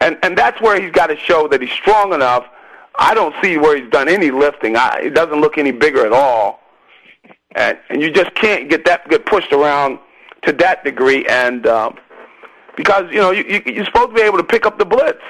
[0.00, 2.46] And and that's where he's got to show that he's strong enough.
[3.00, 4.76] I don't see where he's done any lifting.
[4.76, 6.60] I, it doesn't look any bigger at all.
[7.54, 9.98] And and you just can't get that get pushed around
[10.42, 11.26] to that degree.
[11.26, 11.98] And um,
[12.76, 15.20] because you know you, you you're supposed to be able to pick up the blitz.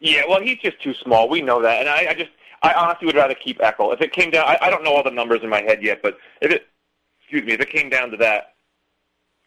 [0.00, 1.28] Yeah, well, he's just too small.
[1.28, 2.30] We know that, and I, I just,
[2.62, 3.94] I honestly would rather keep Eckel.
[3.94, 6.00] If it came down, I, I don't know all the numbers in my head yet,
[6.02, 6.66] but if it,
[7.20, 8.54] excuse me, if it came down to that,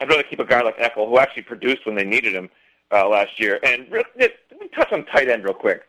[0.01, 2.49] I'd rather keep a guy like Eckel, who actually produced when they needed him
[2.91, 3.59] uh, last year.
[3.63, 5.83] And re- let me touch on tight end real quick.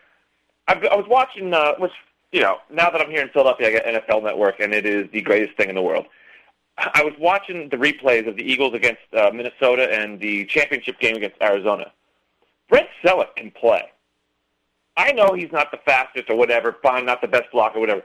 [0.68, 1.92] I've, I was watching, uh, which
[2.32, 5.08] you know, now that I'm here in Philadelphia, I get NFL Network, and it is
[5.12, 6.06] the greatest thing in the world.
[6.78, 11.16] I was watching the replays of the Eagles against uh, Minnesota and the championship game
[11.16, 11.92] against Arizona.
[12.68, 13.90] Brent Celek can play.
[14.96, 18.02] I know he's not the fastest or whatever, fine, not the best blocker or whatever.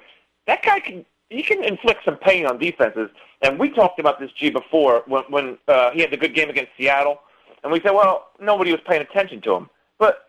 [0.47, 3.09] That guy can he can inflict some pain on defenses.
[3.41, 6.49] And we talked about this G before when when uh, he had the good game
[6.49, 7.19] against Seattle,
[7.63, 9.69] and we said, well, nobody was paying attention to him.
[9.97, 10.27] But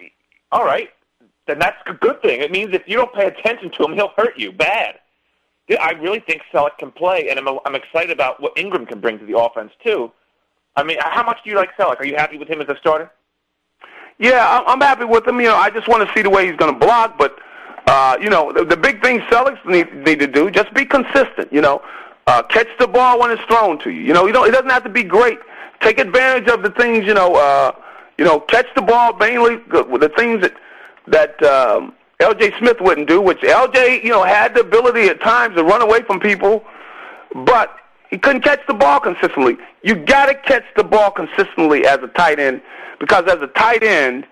[0.52, 0.90] all right,
[1.46, 2.40] then that's a good thing.
[2.40, 4.98] It means if you don't pay attention to him, he'll hurt you bad.
[5.80, 9.18] I really think Celek can play, and I'm I'm excited about what Ingram can bring
[9.18, 10.12] to the offense too.
[10.76, 11.98] I mean, how much do you like Celek?
[11.98, 13.10] Are you happy with him as a starter?
[14.18, 15.40] Yeah, I'm, happy with him.
[15.40, 17.18] You know, I just want to see the way he's going to block.
[17.18, 17.36] But
[17.86, 21.52] uh, you know, the, the big thing Celek need, need to do just be consistent.
[21.52, 21.82] You know,
[22.26, 24.02] uh, catch the ball when it's thrown to you.
[24.02, 24.48] You know, you don't.
[24.48, 25.38] It doesn't have to be great.
[25.80, 27.06] Take advantage of the things.
[27.06, 27.72] You know, uh,
[28.18, 30.54] you know, catch the ball mainly the things that
[31.08, 32.58] that um, L.J.
[32.58, 33.20] Smith wouldn't do.
[33.20, 34.02] Which L.J.
[34.02, 36.64] you know had the ability at times to run away from people,
[37.34, 37.76] but
[38.10, 39.56] he couldn't catch the ball consistently.
[39.82, 42.62] You got to catch the ball consistently as a tight end
[42.98, 44.26] because as a tight end,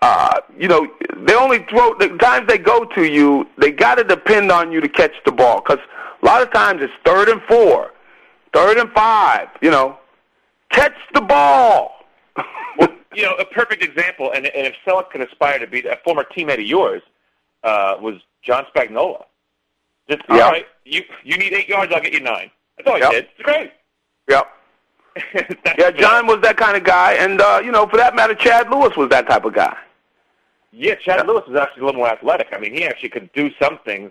[0.00, 0.86] uh, you know,
[1.18, 3.46] they only throw the times they go to you.
[3.58, 5.78] They got to depend on you to catch the ball because
[6.22, 7.90] a lot of times it's third and four,
[8.52, 9.48] third and five.
[9.62, 9.98] You know,
[10.70, 11.92] catch the ball.
[13.14, 16.24] You know, a perfect example, and, and if Celek can aspire to be a former
[16.36, 17.02] teammate of yours,
[17.62, 19.24] uh, was John Spagnola.
[20.08, 20.50] Just all Yep.
[20.52, 22.50] right, you you need eight yards, I'll get you nine.
[22.76, 23.10] That's all he Yep.
[23.12, 23.24] did.
[23.34, 23.72] It's great.
[24.28, 24.46] Yep.
[25.78, 28.68] yeah, John was that kind of guy, and uh, you know, for that matter, Chad
[28.70, 29.76] Lewis was that type of guy.
[30.72, 32.48] Yeah, Chad Lewis is actually a little more athletic.
[32.52, 34.10] I mean, he actually could do some things,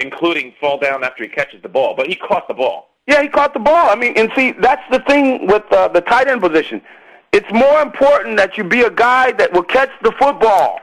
[0.00, 1.94] including fall down after he catches the ball.
[1.96, 2.88] But he caught the ball.
[3.06, 3.88] Yeah, he caught the ball.
[3.88, 6.82] I mean, and see, that's the thing with uh, the tight end position.
[7.32, 10.80] It's more important that you be a guy that will catch the football.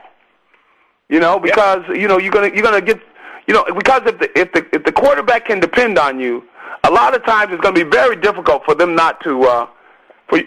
[1.08, 3.00] You know, because you know you're gonna you're gonna get
[3.46, 6.44] you know because if the if the if the quarterback can depend on you,
[6.84, 9.66] a lot of times it's gonna be very difficult for them not to uh,
[10.28, 10.40] for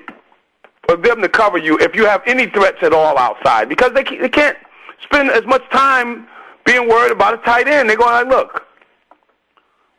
[0.87, 4.03] for them to cover you if you have any threats at all outside because they
[4.03, 4.57] they can't
[5.03, 6.27] spend as much time
[6.65, 7.89] being worried about a tight end.
[7.89, 8.67] They're going like, look,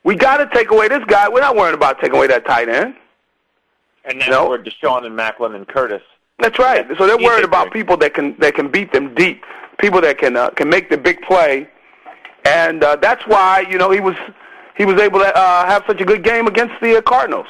[0.05, 1.28] we got to take away this guy.
[1.28, 2.94] We're not worried about taking away that tight end.
[4.05, 4.48] And that's No.
[4.48, 6.03] where DeSean and Maclin and Curtis.
[6.38, 6.86] That's right.
[6.98, 9.44] So they're worried about people that can that can beat them deep,
[9.78, 11.68] people that can uh, can make the big play,
[12.44, 14.16] and uh, that's why you know he was
[14.76, 17.46] he was able to uh, have such a good game against the uh, Cardinals.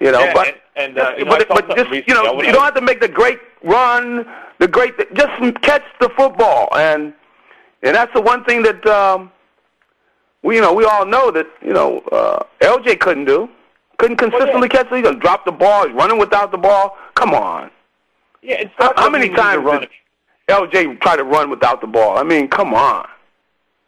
[0.00, 2.14] You know, Yeah, but and- and, uh, you know, but, but just you recently.
[2.14, 4.26] I know you don't have to make the great run,
[4.58, 7.12] the great just catch the football, and
[7.84, 9.30] and that's the one thing that um,
[10.42, 13.48] we you know we all know that you know uh, LJ couldn't do.
[13.98, 14.88] Couldn't consistently catch.
[14.88, 15.86] He's gonna drop the ball.
[15.86, 16.96] He's running without the ball.
[17.14, 17.70] Come on.
[18.42, 19.64] Yeah, it's How, not how that many times?
[19.64, 19.88] Did,
[20.48, 22.18] LJ tried to run without the ball.
[22.18, 23.08] I mean, come on.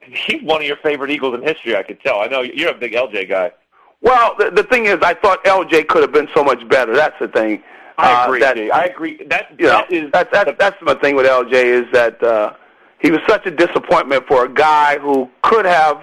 [0.01, 1.77] He's one of your favorite Eagles in history.
[1.77, 2.21] I could tell.
[2.21, 3.53] I know you're a big LJ guy.
[4.01, 6.95] Well, the, the thing is, I thought LJ could have been so much better.
[6.95, 7.63] That's the thing.
[7.99, 8.43] I agree.
[8.43, 8.75] Uh, that.
[8.75, 9.17] I agree.
[9.29, 12.53] That, you that know, is that's that's, that's my thing with LJ is that uh,
[12.99, 15.99] he was such a disappointment for a guy who could have.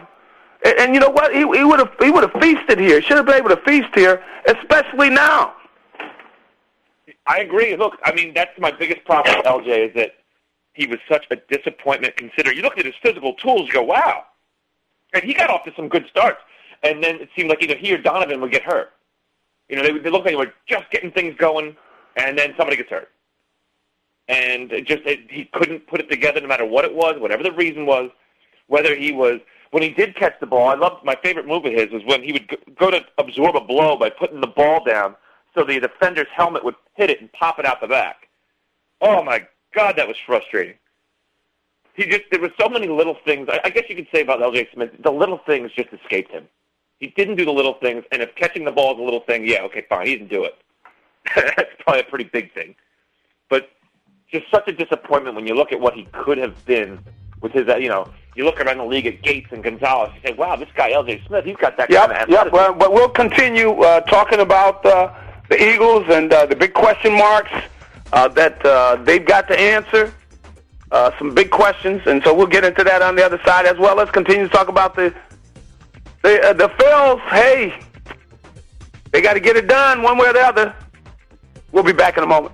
[0.64, 1.34] And, and you know what?
[1.34, 3.02] He, he would have he would have feasted here.
[3.02, 5.56] Should have been able to feast here, especially now.
[7.26, 7.76] I agree.
[7.76, 10.16] Look, I mean, that's my biggest problem with LJ is that
[10.74, 12.18] he was such a disappointment.
[12.18, 14.26] Consider you look at his physical tools, you go, wow,
[15.14, 16.42] and he got off to some good starts,
[16.82, 18.92] and then it seemed like either he or Donovan would get hurt.
[19.70, 21.78] You know, they, they looked like they were just getting things going,
[22.18, 23.10] and then somebody gets hurt,
[24.28, 27.44] and it just it, he couldn't put it together, no matter what it was, whatever
[27.44, 28.10] the reason was,
[28.68, 29.40] whether he was.
[29.74, 32.22] When he did catch the ball, I loved my favorite move of his was when
[32.22, 32.48] he would
[32.78, 35.16] go- to absorb a blow by putting the ball down
[35.56, 38.30] so the defender's helmet would hit it and pop it out the back.
[39.02, 40.76] Oh my God, that was frustrating.
[41.96, 43.50] He just there were so many little things.
[43.52, 44.70] I, I guess you could say about L.J.
[44.76, 46.48] Smith, the little things just escaped him.
[47.00, 49.44] He didn't do the little things, and if catching the ball is a little thing,
[49.44, 50.54] yeah, okay, fine, he didn't do it.
[51.36, 52.76] That's probably a pretty big thing.
[53.50, 53.72] But
[54.32, 57.00] just such a disappointment when you look at what he could have been
[57.42, 60.30] with his, uh, you know, you look around the league at Gates and Gonzalez, you
[60.30, 61.24] say, wow, this guy L.J.
[61.28, 62.52] Smith, he's got that Yep, kind of yep.
[62.52, 65.14] Well, but we'll continue uh, talking about uh,
[65.50, 67.52] the Eagles and uh, the big question marks
[68.12, 70.14] uh, that uh, they've got to answer.
[70.92, 73.76] Uh, some big questions, and so we'll get into that on the other side as
[73.80, 73.96] well.
[73.96, 75.12] Let's continue to talk about the
[76.22, 77.20] the uh, the Phils.
[77.30, 77.74] Hey,
[79.12, 80.76] they got to get it done one way or the other.
[81.72, 82.54] We'll be back in a moment.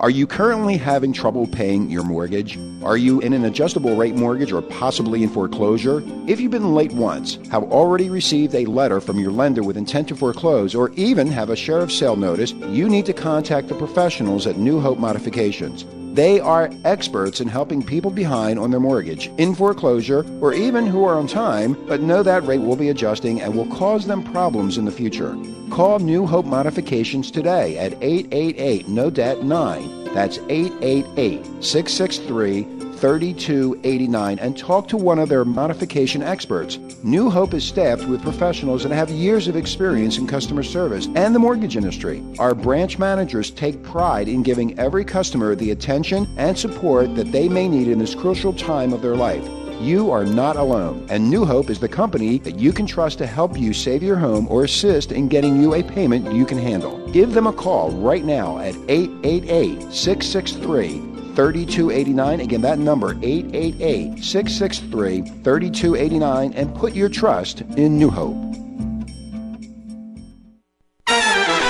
[0.00, 2.58] Are you currently having trouble paying your mortgage?
[2.82, 6.02] Are you in an adjustable rate mortgage or possibly in foreclosure?
[6.26, 10.08] If you've been late once, have already received a letter from your lender with intent
[10.08, 14.46] to foreclose, or even have a sheriff's sale notice, you need to contact the professionals
[14.46, 15.84] at New Hope Modifications.
[16.20, 21.02] They are experts in helping people behind on their mortgage, in foreclosure, or even who
[21.06, 24.76] are on time but know that rate will be adjusting and will cause them problems
[24.76, 25.34] in the future.
[25.70, 30.12] Call New Hope Modifications today at 888 No Debt 9.
[30.12, 36.78] That's 888 663 3289 and talk to one of their modification experts.
[37.02, 41.34] New Hope is staffed with professionals that have years of experience in customer service and
[41.34, 42.22] the mortgage industry.
[42.38, 47.48] Our branch managers take pride in giving every customer the attention and support that they
[47.48, 49.48] may need in this crucial time of their life.
[49.80, 53.26] You are not alone, and New Hope is the company that you can trust to
[53.26, 56.98] help you save your home or assist in getting you a payment you can handle.
[57.12, 62.40] Give them a call right now at 888 663 3289.
[62.40, 68.59] Again, that number 888 663 3289 and put your trust in New Hope.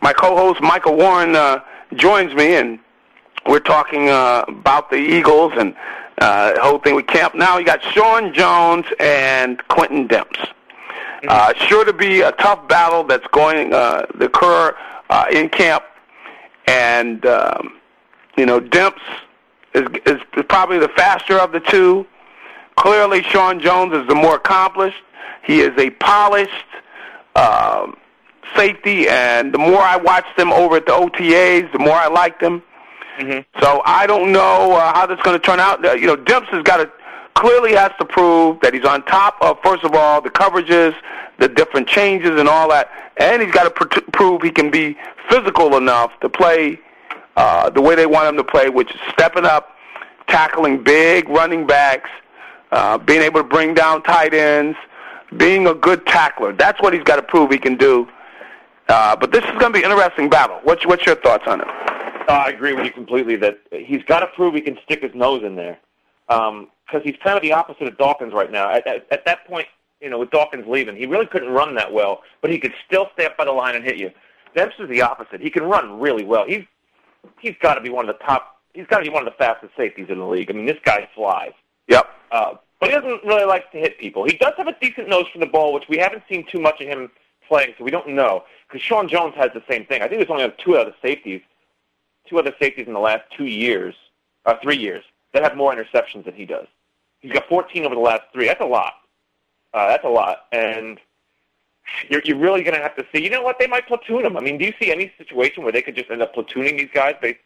[0.00, 1.60] my co-host Micah Warren uh,
[1.94, 2.78] joins me, and
[3.46, 5.74] we're talking uh, about the Eagles and
[6.18, 7.34] uh, the whole thing with camp.
[7.34, 10.48] Now you got Sean Jones and Quintin Demps.
[11.28, 14.74] Uh, sure to be a tough battle that's going uh, to occur
[15.10, 15.84] uh, in camp,
[16.66, 17.78] and um,
[18.36, 19.00] you know Demps
[19.74, 22.06] is, is probably the faster of the two.
[22.76, 25.02] Clearly, Sean Jones is the more accomplished.
[25.44, 26.52] He is a polished
[27.34, 27.96] um,
[28.56, 32.40] safety, and the more I watched them over at the OTAs, the more I liked
[32.40, 32.62] them.
[33.18, 33.60] Mm-hmm.
[33.60, 35.84] So I don't know uh, how that's going to turn out.
[35.84, 36.90] Uh, you know, Demps has got to
[37.34, 40.94] clearly has to prove that he's on top of first of all the coverages,
[41.38, 44.96] the different changes, and all that, and he's got to pr- prove he can be
[45.28, 46.78] physical enough to play
[47.36, 49.76] uh, the way they want him to play, which is stepping up,
[50.26, 52.10] tackling big running backs,
[52.72, 54.76] uh, being able to bring down tight ends,
[55.36, 56.52] being a good tackler.
[56.52, 58.08] That's what he's got to prove he can do.
[58.90, 60.58] Uh, but this is going to be an interesting battle.
[60.64, 61.68] What's what's your thoughts on it?
[61.68, 65.14] Uh, I agree with you completely that he's got to prove he can stick his
[65.14, 65.78] nose in there
[66.26, 68.68] because he's kind of the opposite of Dawkins right now.
[68.68, 69.68] At, at, at that point,
[70.00, 73.08] you know, with Dawkins leaving, he really couldn't run that well, but he could still
[73.14, 74.10] stay up by the line and hit you.
[74.56, 75.40] Demps is the opposite.
[75.40, 76.44] He can run really well.
[76.44, 76.64] He's
[77.38, 78.56] he's got to be one of the top.
[78.74, 80.50] He's got to be one of the fastest safeties in the league.
[80.50, 81.52] I mean, this guy flies.
[81.86, 82.08] Yep.
[82.32, 84.24] Uh, but he doesn't really like to hit people.
[84.24, 86.80] He does have a decent nose for the ball, which we haven't seen too much
[86.80, 87.10] of him
[87.50, 88.44] playing, so we don't know.
[88.70, 90.02] Because Sean Jones has the same thing.
[90.02, 91.42] I think there's only two other safeties,
[92.28, 93.94] two other safeties in the last two years,
[94.46, 96.66] or three years, that have more interceptions than he does.
[97.18, 98.46] He's got 14 over the last three.
[98.46, 98.94] That's a lot.
[99.74, 100.46] Uh, that's a lot.
[100.52, 100.98] And
[102.08, 103.22] you're, you're really going to have to see.
[103.22, 103.58] You know what?
[103.58, 104.36] They might platoon him.
[104.36, 106.90] I mean, do you see any situation where they could just end up platooning these
[106.94, 107.16] guys?
[107.20, 107.38] They,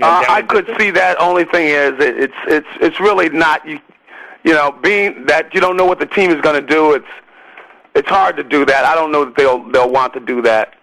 [0.00, 1.20] uh, I could see that.
[1.20, 3.80] Only thing is, it, it's it's it's really not you.
[4.42, 7.06] You know, being that you don't know what the team is going to do, it's
[7.94, 8.84] it's hard to do that.
[8.84, 10.74] I don't know that they'll they'll want to do that.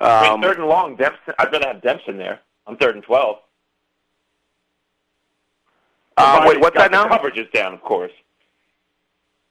[0.00, 2.94] Um, I mean, third and long, Demps, I'd rather have Demps in there on third
[2.94, 3.36] and twelve.
[6.16, 7.08] Uh, wait, what's that now?
[7.08, 8.12] Coverage is down, of course.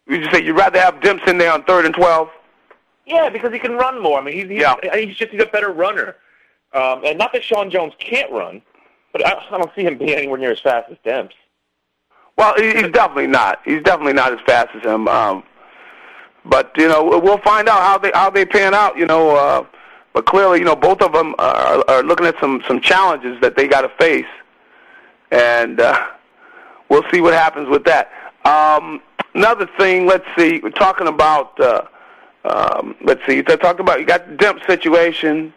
[0.08, 2.30] You just say you'd rather have Demps in there on third and twelve?
[3.06, 4.20] Yeah, because he can run more.
[4.20, 4.76] I mean, he's he's, Yeah.
[4.94, 6.16] he's just he's a better runner.
[6.74, 8.62] Um, and not that Sean Jones can't run,
[9.12, 11.34] but I, I don't see him being anywhere near as fast as Demps.
[12.38, 13.60] Well, he's definitely not.
[13.64, 15.08] He's definitely not as fast as him.
[15.08, 15.44] Um,
[16.46, 18.98] but you know, we'll find out how they how they pan out.
[18.98, 19.66] You know, uh,
[20.14, 23.56] but clearly, you know, both of them are, are looking at some some challenges that
[23.56, 24.26] they got to face,
[25.32, 26.08] and uh,
[26.90, 28.12] we'll see what happens with that.
[28.46, 29.02] Um,
[29.34, 30.60] another thing, let's see.
[30.62, 31.60] We're talking about.
[31.60, 31.84] Uh,
[32.46, 33.36] um, let's see.
[33.36, 35.54] You talked about you got the Demp situation.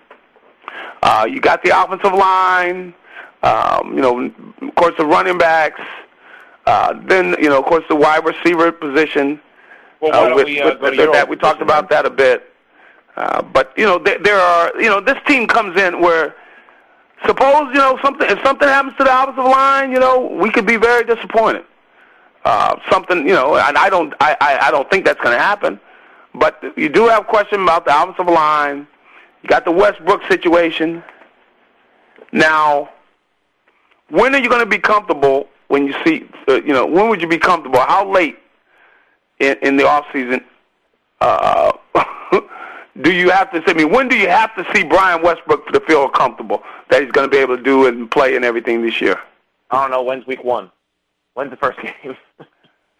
[1.03, 2.95] Uh, you got the offensive line.
[3.43, 4.33] Um, you know,
[4.63, 5.81] of course, the running backs.
[6.65, 9.41] Uh, then, you know, of course, the wide receiver position.
[10.01, 12.07] Well, uh, with, we, uh, with go that, your that old we talked about that
[12.07, 12.53] a bit.
[13.17, 16.35] Uh, but you know, there, there are you know, this team comes in where
[17.25, 20.67] suppose you know something if something happens to the offensive line, you know, we could
[20.67, 21.65] be very disappointed.
[22.45, 25.43] Uh, something you know, and I don't I, I, I don't think that's going to
[25.43, 25.81] happen.
[26.35, 28.87] But you do have question about the offensive line.
[29.43, 31.03] You got the Westbrook situation.
[32.33, 32.91] Now,
[34.11, 37.23] when are you going to be comfortable when you see, uh, you know, when would
[37.23, 37.81] you be comfortable?
[37.81, 38.37] How late
[39.41, 40.45] in, in the off season
[41.21, 41.73] uh,
[43.03, 43.63] do you have to?
[43.67, 47.11] I mean, when do you have to see Brian Westbrook to feel comfortable that he's
[47.13, 49.19] going to be able to do and play and everything this year?
[49.71, 50.03] I don't know.
[50.03, 50.71] When's week one?
[51.35, 52.17] When's the first game?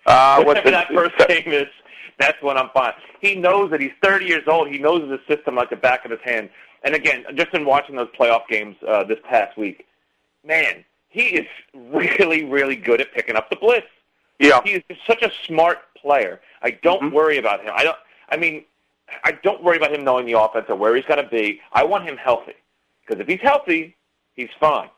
[0.07, 1.67] Uh, what's the- that first game is,
[2.19, 2.95] that's when I'm fine.
[3.21, 4.69] He knows that he's 30 years old.
[4.69, 6.49] He knows the system like the back of his hand.
[6.83, 9.87] And again, just in watching those playoff games uh, this past week,
[10.47, 13.87] man, he is really, really good at picking up the blitz.
[14.39, 14.61] Yeah.
[14.65, 16.41] He is just such a smart player.
[16.63, 17.15] I don't mm-hmm.
[17.15, 17.73] worry about him.
[17.75, 17.97] I don't.
[18.29, 18.65] I mean,
[19.25, 21.61] I don't worry about him knowing the offense or where he's going to be.
[21.73, 22.55] I want him healthy
[23.01, 23.97] because if he's healthy,
[24.35, 24.89] he's fine.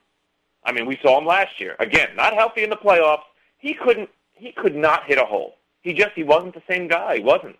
[0.64, 1.76] I mean, we saw him last year.
[1.78, 3.22] Again, not healthy in the playoffs.
[3.56, 4.10] He couldn't.
[4.34, 5.56] He could not hit a hole.
[5.82, 7.16] He just he wasn't the same guy.
[7.16, 7.56] He wasn't.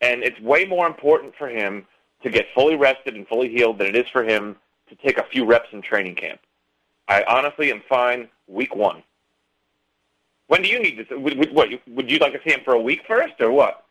[0.00, 1.86] And it's way more important for him
[2.22, 4.56] to get fully rested and fully healed than it is for him
[4.88, 6.40] to take a few reps in training camp.
[7.08, 9.02] I honestly am fine week one.
[10.48, 11.16] When do you need to?
[11.18, 11.68] Would, what?
[11.86, 13.84] Would you like to see him for a week first, or what?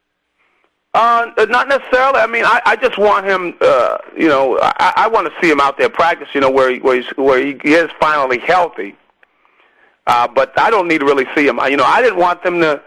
[0.94, 2.20] Uh, not necessarily.
[2.20, 3.56] I mean, I, I just want him.
[3.62, 6.30] Uh, you know, I, I want to see him out there practice.
[6.34, 8.96] You know, where he, where, he's, where he is finally healthy.
[10.08, 11.60] Uh, but I don't need to really see him.
[11.70, 12.82] You know, I didn't want them to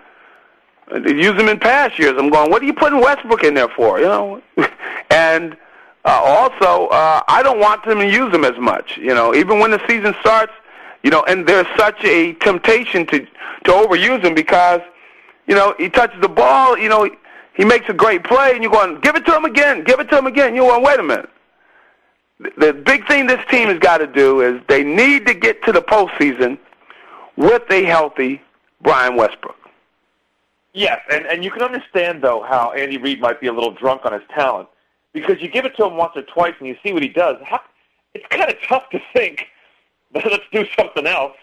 [0.92, 2.14] use him in past years.
[2.18, 4.00] I'm going, what are you putting Westbrook in there for?
[4.00, 4.42] You know,
[5.10, 5.56] and
[6.04, 8.96] uh, also uh, I don't want them to use him as much.
[8.96, 10.52] You know, even when the season starts,
[11.02, 13.20] you know, and there's such a temptation to
[13.64, 14.80] to overuse him because
[15.46, 16.78] you know he touches the ball.
[16.78, 17.10] You know,
[17.54, 20.08] he makes a great play, and you're going, give it to him again, give it
[20.10, 20.54] to him again.
[20.54, 21.30] You're going, wait a minute.
[22.56, 25.72] The big thing this team has got to do is they need to get to
[25.72, 26.58] the postseason
[27.36, 28.40] with a healthy
[28.80, 29.56] Brian Westbrook.
[30.72, 34.02] Yes, and, and you can understand, though, how Andy Reid might be a little drunk
[34.04, 34.68] on his talent.
[35.12, 37.36] Because you give it to him once or twice and you see what he does.
[37.44, 37.60] How,
[38.14, 39.46] it's kind of tough to think,
[40.14, 41.36] let's do something else.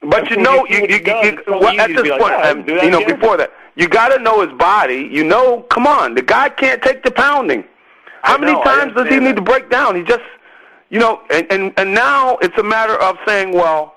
[0.00, 3.04] But um, you know, you, you, you, you well, at this point, like, you know,
[3.04, 5.08] before that, you got to know his body.
[5.10, 7.64] You know, come on, the guy can't take the pounding.
[8.22, 9.96] How many times does he need to break down?
[9.96, 10.22] He just,
[10.90, 13.94] you know, and, and and now it's a matter of saying, well,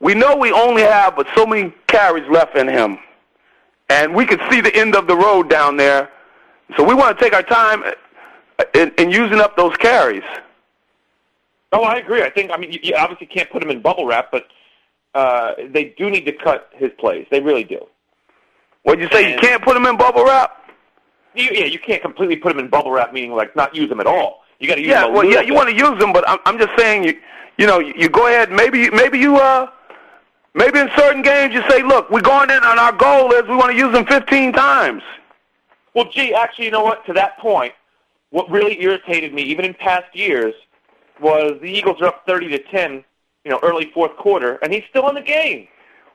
[0.00, 2.98] we know we only have but so many carries left in him
[3.88, 6.10] and we could see the end of the road down there.
[6.76, 7.82] So we want to take our time
[8.58, 10.22] uh, in, in using up those carries.
[11.74, 12.22] Oh, I agree.
[12.22, 14.46] I think I mean you, you obviously can't put him in bubble wrap, but
[15.14, 17.26] uh, they do need to cut his plays.
[17.30, 17.86] They really do.
[18.82, 19.24] What you say?
[19.24, 20.50] And you can't put him in bubble wrap?
[21.34, 24.00] You, yeah, you can't completely put him in bubble wrap, meaning like not use him
[24.00, 24.42] at all.
[24.60, 25.14] You got to use yeah, him.
[25.14, 27.18] well, yeah, you want to use him, but I'm, I'm just saying you,
[27.58, 28.52] you know, you go ahead.
[28.52, 29.68] Maybe, maybe you uh
[30.54, 33.56] Maybe in certain games you say, look, we're going in and our goal is we
[33.56, 35.02] want to use them 15 times.
[35.94, 37.04] Well, gee, actually, you know what?
[37.06, 37.72] To that point,
[38.30, 40.54] what really irritated me, even in past years,
[41.20, 43.04] was the Eagles are up 30 to 10,
[43.44, 45.68] you know, early fourth quarter, and he's still in the game.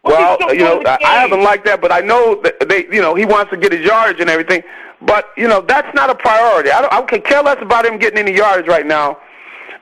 [0.04, 3.16] Well, well you know, I haven't liked that, but I know that they, you know,
[3.16, 4.64] he wants to get his yardage and everything.
[5.02, 6.72] But you know, that's not a priority.
[6.72, 9.18] I don't, I can care less about him getting any yardage right now,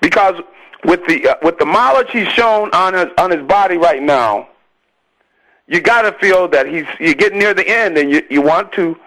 [0.01, 0.41] because
[0.85, 4.47] with the uh, with the mileage he's shown on his on his body right now,
[5.67, 8.71] you got to feel that he's you're getting near the end, and you you want
[8.73, 8.97] to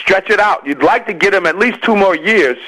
[0.00, 0.66] stretch it out.
[0.66, 2.58] You'd like to get him at least two more years,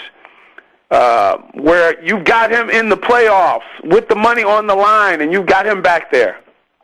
[0.91, 5.33] uh, where you've got him in the playoffs with the money on the line, and
[5.33, 6.41] you've got him back there.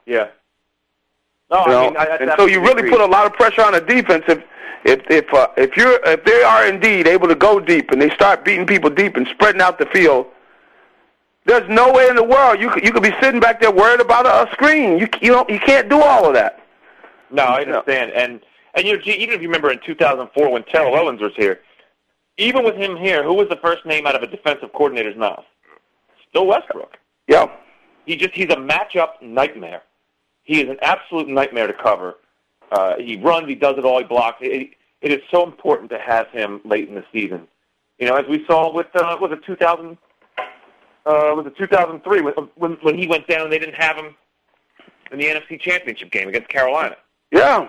[0.06, 0.28] Yeah.
[1.50, 1.84] No, you know?
[1.84, 2.90] I mean, I, and so you really agree.
[2.90, 4.42] put a lot of pressure on the defense if
[4.84, 8.10] if if uh, if you're if they are indeed able to go deep and they
[8.10, 10.26] start beating people deep and spreading out the field
[11.46, 14.00] there's no way in the world you could, you could be sitting back there worried
[14.00, 14.98] about a, a screen.
[14.98, 16.60] You you don't you can't do all of that.
[17.30, 18.12] No, I understand.
[18.12, 18.40] And
[18.74, 21.60] and you know, even if you remember in 2004 when Terrell Owens was here,
[22.36, 25.44] even with him here, who was the first name out of a defensive coordinator's mouth?
[26.28, 26.96] Still Westbrook.
[27.28, 27.46] Yeah.
[28.06, 29.82] He just he's a matchup nightmare.
[30.42, 32.16] He is an absolute nightmare to cover.
[32.70, 34.38] Uh, he runs, he does it all, he blocks.
[34.40, 34.70] It,
[35.00, 37.46] it is so important to have him late in the season.
[37.98, 39.96] You know, as we saw with uh, was it 2000
[41.06, 43.42] uh, was it 2003 when, when when he went down?
[43.42, 44.16] And they didn't have him
[45.12, 46.96] in the NFC Championship game against Carolina.
[47.30, 47.68] Yeah.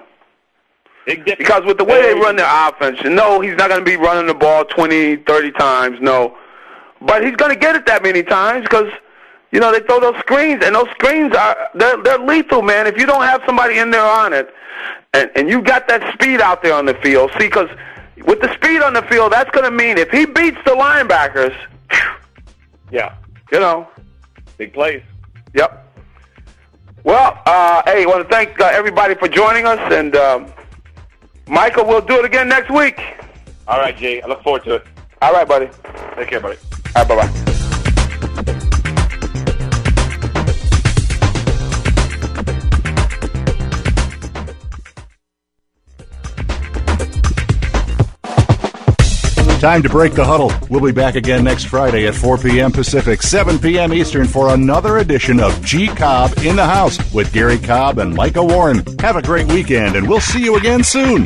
[1.06, 4.26] Because with the way they run their offense, no, he's not going to be running
[4.26, 6.36] the ball 20, 30 times, no.
[7.01, 8.91] But he's going to get it that many times because,
[9.51, 12.88] you know, they throw those screens, and those screens are they're they're lethal, man.
[12.88, 14.49] If you don't have somebody in there on it,
[15.14, 17.70] and and you got that speed out there on the field, see, because
[18.26, 21.56] with the speed on the field, that's going to mean if he beats the linebackers,
[22.91, 23.16] yeah,
[23.51, 23.88] you know,
[24.58, 25.03] big plays.
[25.53, 25.82] Yep.
[27.03, 30.51] Well, uh, hey, I want to thank uh, everybody for joining us, and um,
[31.48, 33.00] Michael, we'll do it again next week.
[33.68, 34.22] All right, Jay.
[34.22, 34.88] I look forward to it.
[35.22, 35.70] All right, buddy.
[36.16, 36.58] Take care, buddy.
[36.96, 37.55] All right, bye
[49.66, 50.51] Time to break the huddle.
[50.70, 52.72] We'll be back again next Friday at 4 p.m.
[52.72, 53.95] Pacific, 7 p.m.
[53.95, 58.45] Eastern for another edition of G Cobb in the House with Gary Cobb and Micah
[58.45, 58.84] Warren.
[58.99, 61.26] Have a great weekend, and we'll see you again soon.